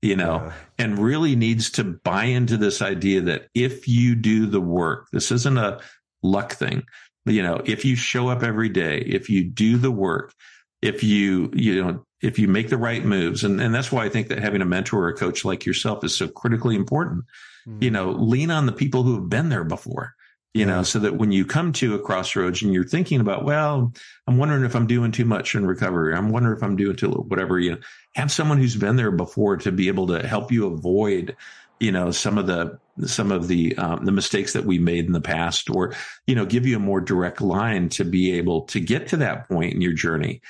[0.00, 0.52] you know, yeah.
[0.78, 5.30] and really needs to buy into this idea that if you do the work, this
[5.30, 5.80] isn't a
[6.22, 6.84] luck thing
[7.24, 10.34] you know, if you show up every day, if you do the work,
[10.80, 14.08] if you, you know, if you make the right moves, and, and that's why I
[14.08, 17.24] think that having a mentor or a coach like yourself is so critically important.
[17.66, 17.82] Mm-hmm.
[17.82, 20.14] You know, lean on the people who have been there before,
[20.54, 23.92] you know, so that when you come to a crossroads and you're thinking about, well,
[24.26, 26.14] I'm wondering if I'm doing too much in recovery.
[26.14, 27.78] I'm wondering if I'm doing too little, whatever, you know,
[28.14, 31.36] have someone who's been there before to be able to help you avoid
[31.82, 35.12] you know some of the some of the um, the mistakes that we made in
[35.12, 35.92] the past or
[36.28, 39.48] you know give you a more direct line to be able to get to that
[39.48, 40.40] point in your journey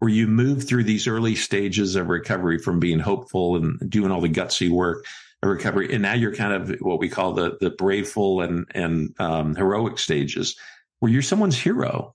[0.00, 4.20] where you move through these early stages of recovery from being hopeful and doing all
[4.20, 5.04] the gutsy work
[5.42, 9.14] of recovery and now you're kind of what we call the the braveful and and
[9.18, 10.56] um, heroic stages
[10.98, 12.14] where you're someone's hero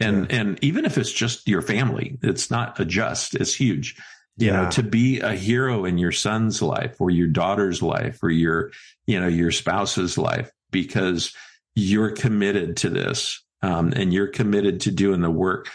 [0.00, 0.40] and yeah.
[0.40, 3.96] and even if it's just your family it's not a just it's huge
[4.36, 4.62] you yeah.
[4.62, 8.72] know to be a hero in your son's life or your daughter's life or your
[9.06, 11.32] you know your spouse's life because
[11.76, 15.68] you're committed to this um, and you're committed to doing the work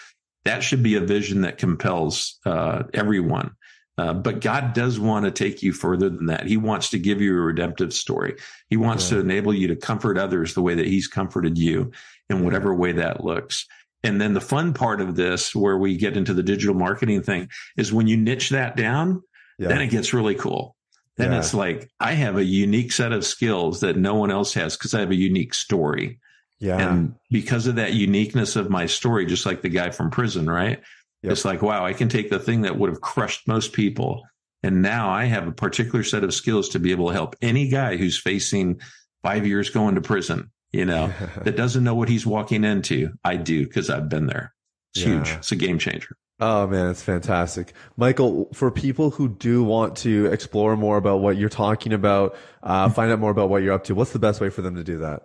[0.45, 3.56] that should be a vision that compels uh, everyone
[4.00, 6.45] uh, but God does want to take you further than that.
[6.45, 8.38] He wants to give you a redemptive story.
[8.70, 9.18] He wants yeah.
[9.18, 11.91] to enable you to comfort others the way that He's comforted you
[12.30, 13.68] in whatever way that looks.
[14.02, 17.50] And then the fun part of this, where we get into the digital marketing thing,
[17.76, 19.22] is when you niche that down,
[19.58, 19.68] yeah.
[19.68, 20.78] then it gets really cool.
[21.18, 21.39] Then yeah.
[21.39, 24.93] it's like, I have a unique set of skills that no one else has because
[24.93, 26.22] I have a unique story.
[26.60, 26.78] Yeah.
[26.78, 30.82] And because of that uniqueness of my story, just like the guy from prison, right?
[31.24, 31.32] Yep.
[31.32, 34.24] It's like, wow, I can take the thing that would have crushed most people.
[34.63, 37.70] And now I have a particular set of skills to be able to help any
[37.70, 38.82] guy who's facing
[39.24, 41.13] five years going to prison you know,
[41.43, 43.13] that doesn't know what he's walking into.
[43.24, 44.53] I do because I've been there.
[44.93, 45.15] It's yeah.
[45.15, 45.30] huge.
[45.30, 46.15] It's a game changer.
[46.39, 47.74] Oh man, it's fantastic.
[47.97, 52.89] Michael, for people who do want to explore more about what you're talking about, uh,
[52.91, 54.84] find out more about what you're up to, what's the best way for them to
[54.84, 55.24] do that?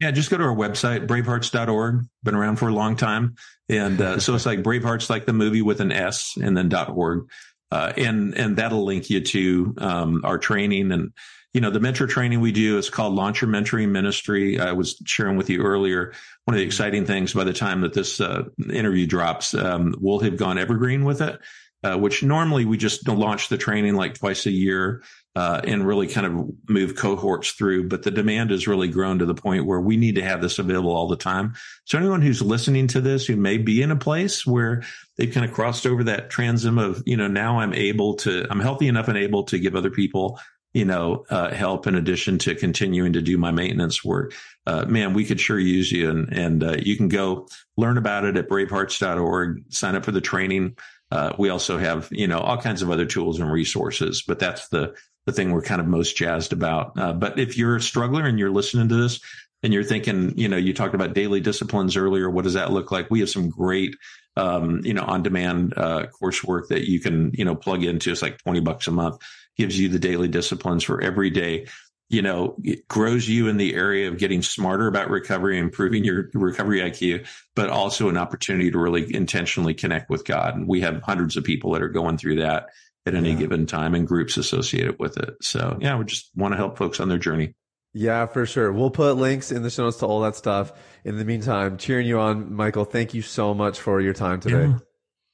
[0.00, 2.04] Yeah, just go to our website, bravehearts.org.
[2.22, 3.36] Been around for a long time.
[3.68, 7.30] And uh, so it's like Bravehearts, like the movie with an S and then .org.
[7.70, 11.12] Uh, and, and that'll link you to um, our training and
[11.54, 14.58] you know, the mentor training we do is called Launch Your Mentoring Ministry.
[14.58, 16.12] I was sharing with you earlier.
[16.46, 20.18] One of the exciting things by the time that this uh, interview drops, um, we'll
[20.18, 21.40] have gone evergreen with it,
[21.84, 25.02] uh, which normally we just launch the training like twice a year.
[25.36, 27.88] Uh, and really kind of move cohorts through.
[27.88, 30.60] But the demand has really grown to the point where we need to have this
[30.60, 31.54] available all the time.
[31.86, 34.84] So anyone who's listening to this who may be in a place where
[35.16, 38.60] they've kind of crossed over that transom of, you know, now I'm able to, I'm
[38.60, 40.38] healthy enough and able to give other people
[40.74, 44.34] you know, uh, help in addition to continuing to do my maintenance work.
[44.66, 46.10] Uh, man, we could sure use you.
[46.10, 50.20] And, and uh, you can go learn about it at bravehearts.org, sign up for the
[50.20, 50.76] training.
[51.10, 54.68] Uh, we also have, you know, all kinds of other tools and resources, but that's
[54.68, 54.94] the,
[55.26, 56.98] the thing we're kind of most jazzed about.
[56.98, 59.20] Uh, but if you're a struggler and you're listening to this
[59.62, 62.28] and you're thinking, you know, you talked about daily disciplines earlier.
[62.28, 63.10] What does that look like?
[63.10, 63.96] We have some great,
[64.36, 68.10] um, you know, on demand uh, coursework that you can, you know, plug into.
[68.10, 69.22] It's like 20 bucks a month,
[69.56, 71.66] gives you the daily disciplines for every day
[72.08, 76.30] you know, it grows you in the area of getting smarter about recovery, improving your
[76.34, 77.26] recovery IQ,
[77.56, 80.54] but also an opportunity to really intentionally connect with God.
[80.54, 82.68] And we have hundreds of people that are going through that
[83.06, 83.38] at any yeah.
[83.38, 85.34] given time and groups associated with it.
[85.40, 87.54] So yeah, we just want to help folks on their journey.
[87.92, 88.72] Yeah, for sure.
[88.72, 90.72] We'll put links in the show notes to all that stuff.
[91.04, 92.84] In the meantime, cheering you on, Michael.
[92.84, 94.66] Thank you so much for your time today.
[94.66, 94.78] Yeah.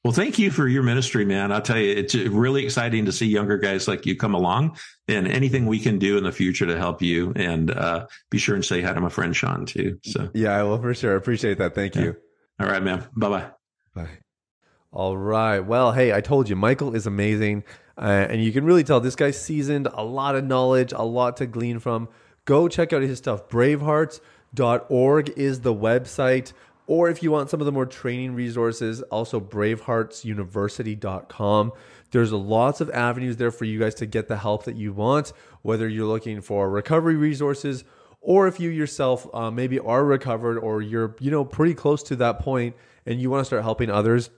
[0.02, 1.52] Well, thank you for your ministry, man.
[1.52, 4.78] I'll tell you, it's really exciting to see younger guys like you come along
[5.08, 7.34] and anything we can do in the future to help you.
[7.36, 9.98] And uh, be sure and say hi to my friend Sean too.
[10.04, 11.16] So yeah, I will for sure.
[11.16, 11.74] Appreciate that.
[11.74, 12.16] Thank you.
[12.58, 13.06] All right, man.
[13.14, 13.50] Bye-bye.
[13.94, 14.08] Bye.
[14.90, 15.60] All right.
[15.60, 17.64] Well, hey, I told you, Michael is amazing.
[17.98, 21.36] Uh, and you can really tell this guy's seasoned, a lot of knowledge, a lot
[21.36, 22.08] to glean from.
[22.46, 23.48] Go check out his stuff.
[23.48, 26.52] Bravehearts.org is the website.
[26.90, 31.72] Or if you want some of the more training resources, also braveheartsuniversity.com.
[32.10, 35.32] There's lots of avenues there for you guys to get the help that you want,
[35.62, 37.84] whether you're looking for recovery resources
[38.20, 42.16] or if you yourself uh, maybe are recovered or you're you know pretty close to
[42.16, 42.74] that point
[43.06, 44.30] and you want to start helping others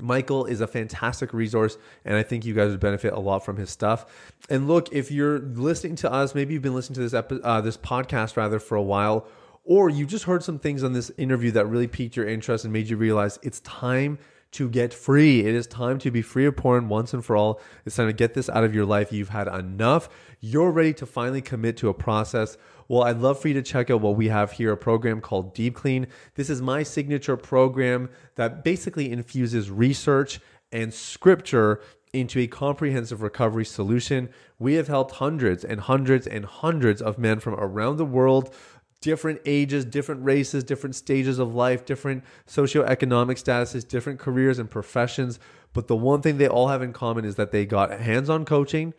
[0.00, 1.76] Michael is a fantastic resource,
[2.06, 4.06] and I think you guys would benefit a lot from his stuff.
[4.48, 7.60] And look, if you're listening to us, maybe you've been listening to this epi- uh,
[7.60, 9.26] this podcast rather for a while,
[9.64, 12.72] or you just heard some things on this interview that really piqued your interest and
[12.72, 14.18] made you realize it's time
[14.52, 15.40] to get free.
[15.40, 17.60] It is time to be free of porn once and for all.
[17.84, 19.12] It's time to get this out of your life.
[19.12, 20.08] You've had enough.
[20.40, 22.56] You're ready to finally commit to a process.
[22.88, 25.54] Well, I'd love for you to check out what we have here a program called
[25.54, 26.06] Deep Clean.
[26.34, 30.40] This is my signature program that basically infuses research
[30.72, 31.80] and scripture
[32.12, 34.30] into a comprehensive recovery solution.
[34.58, 38.52] We have helped hundreds and hundreds and hundreds of men from around the world
[39.00, 45.38] different ages, different races, different stages of life, different socioeconomic statuses, different careers and professions.
[45.72, 48.44] But the one thing they all have in common is that they got hands on
[48.44, 48.92] coaching,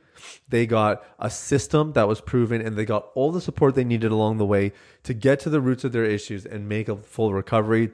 [0.47, 4.11] they got a system that was proven, and they got all the support they needed
[4.11, 4.71] along the way
[5.03, 7.91] to get to the roots of their issues and make a full recovery.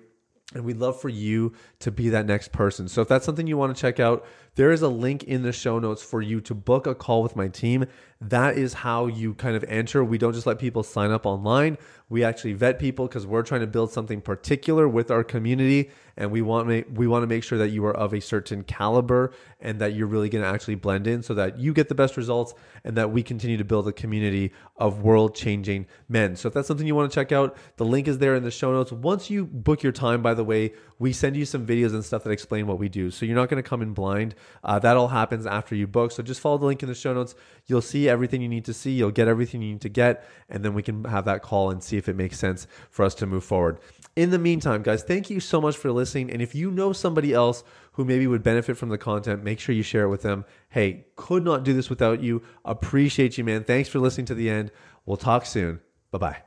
[0.53, 2.87] And we'd love for you to be that next person.
[2.87, 4.25] So if that's something you want to check out,
[4.57, 7.35] there is a link in the show notes for you to book a call with
[7.35, 7.85] my team.
[8.19, 10.03] That is how you kind of enter.
[10.03, 11.77] We don't just let people sign up online.
[12.09, 16.31] We actually vet people because we're trying to build something particular with our community, and
[16.31, 19.79] we want we want to make sure that you are of a certain caliber and
[19.79, 22.55] that you're really going to actually blend in, so that you get the best results
[22.83, 26.35] and that we continue to build a community of world changing men.
[26.35, 28.51] So if that's something you want to check out, the link is there in the
[28.51, 28.91] show notes.
[28.91, 32.23] Once you book your time, by the way, we send you some videos and stuff
[32.23, 34.33] that explain what we do, so you're not going to come in blind.
[34.63, 36.11] Uh, that all happens after you book.
[36.11, 37.35] So just follow the link in the show notes.
[37.65, 38.91] You'll see everything you need to see.
[38.91, 41.83] You'll get everything you need to get, and then we can have that call and
[41.83, 43.79] see if it makes sense for us to move forward.
[44.15, 46.31] In the meantime, guys, thank you so much for listening.
[46.31, 49.75] And if you know somebody else who maybe would benefit from the content, make sure
[49.75, 50.45] you share it with them.
[50.69, 52.41] Hey, could not do this without you.
[52.65, 53.63] Appreciate you, man.
[53.63, 54.71] Thanks for listening to the end.
[55.05, 55.81] We'll talk soon.
[56.11, 56.46] Bye bye.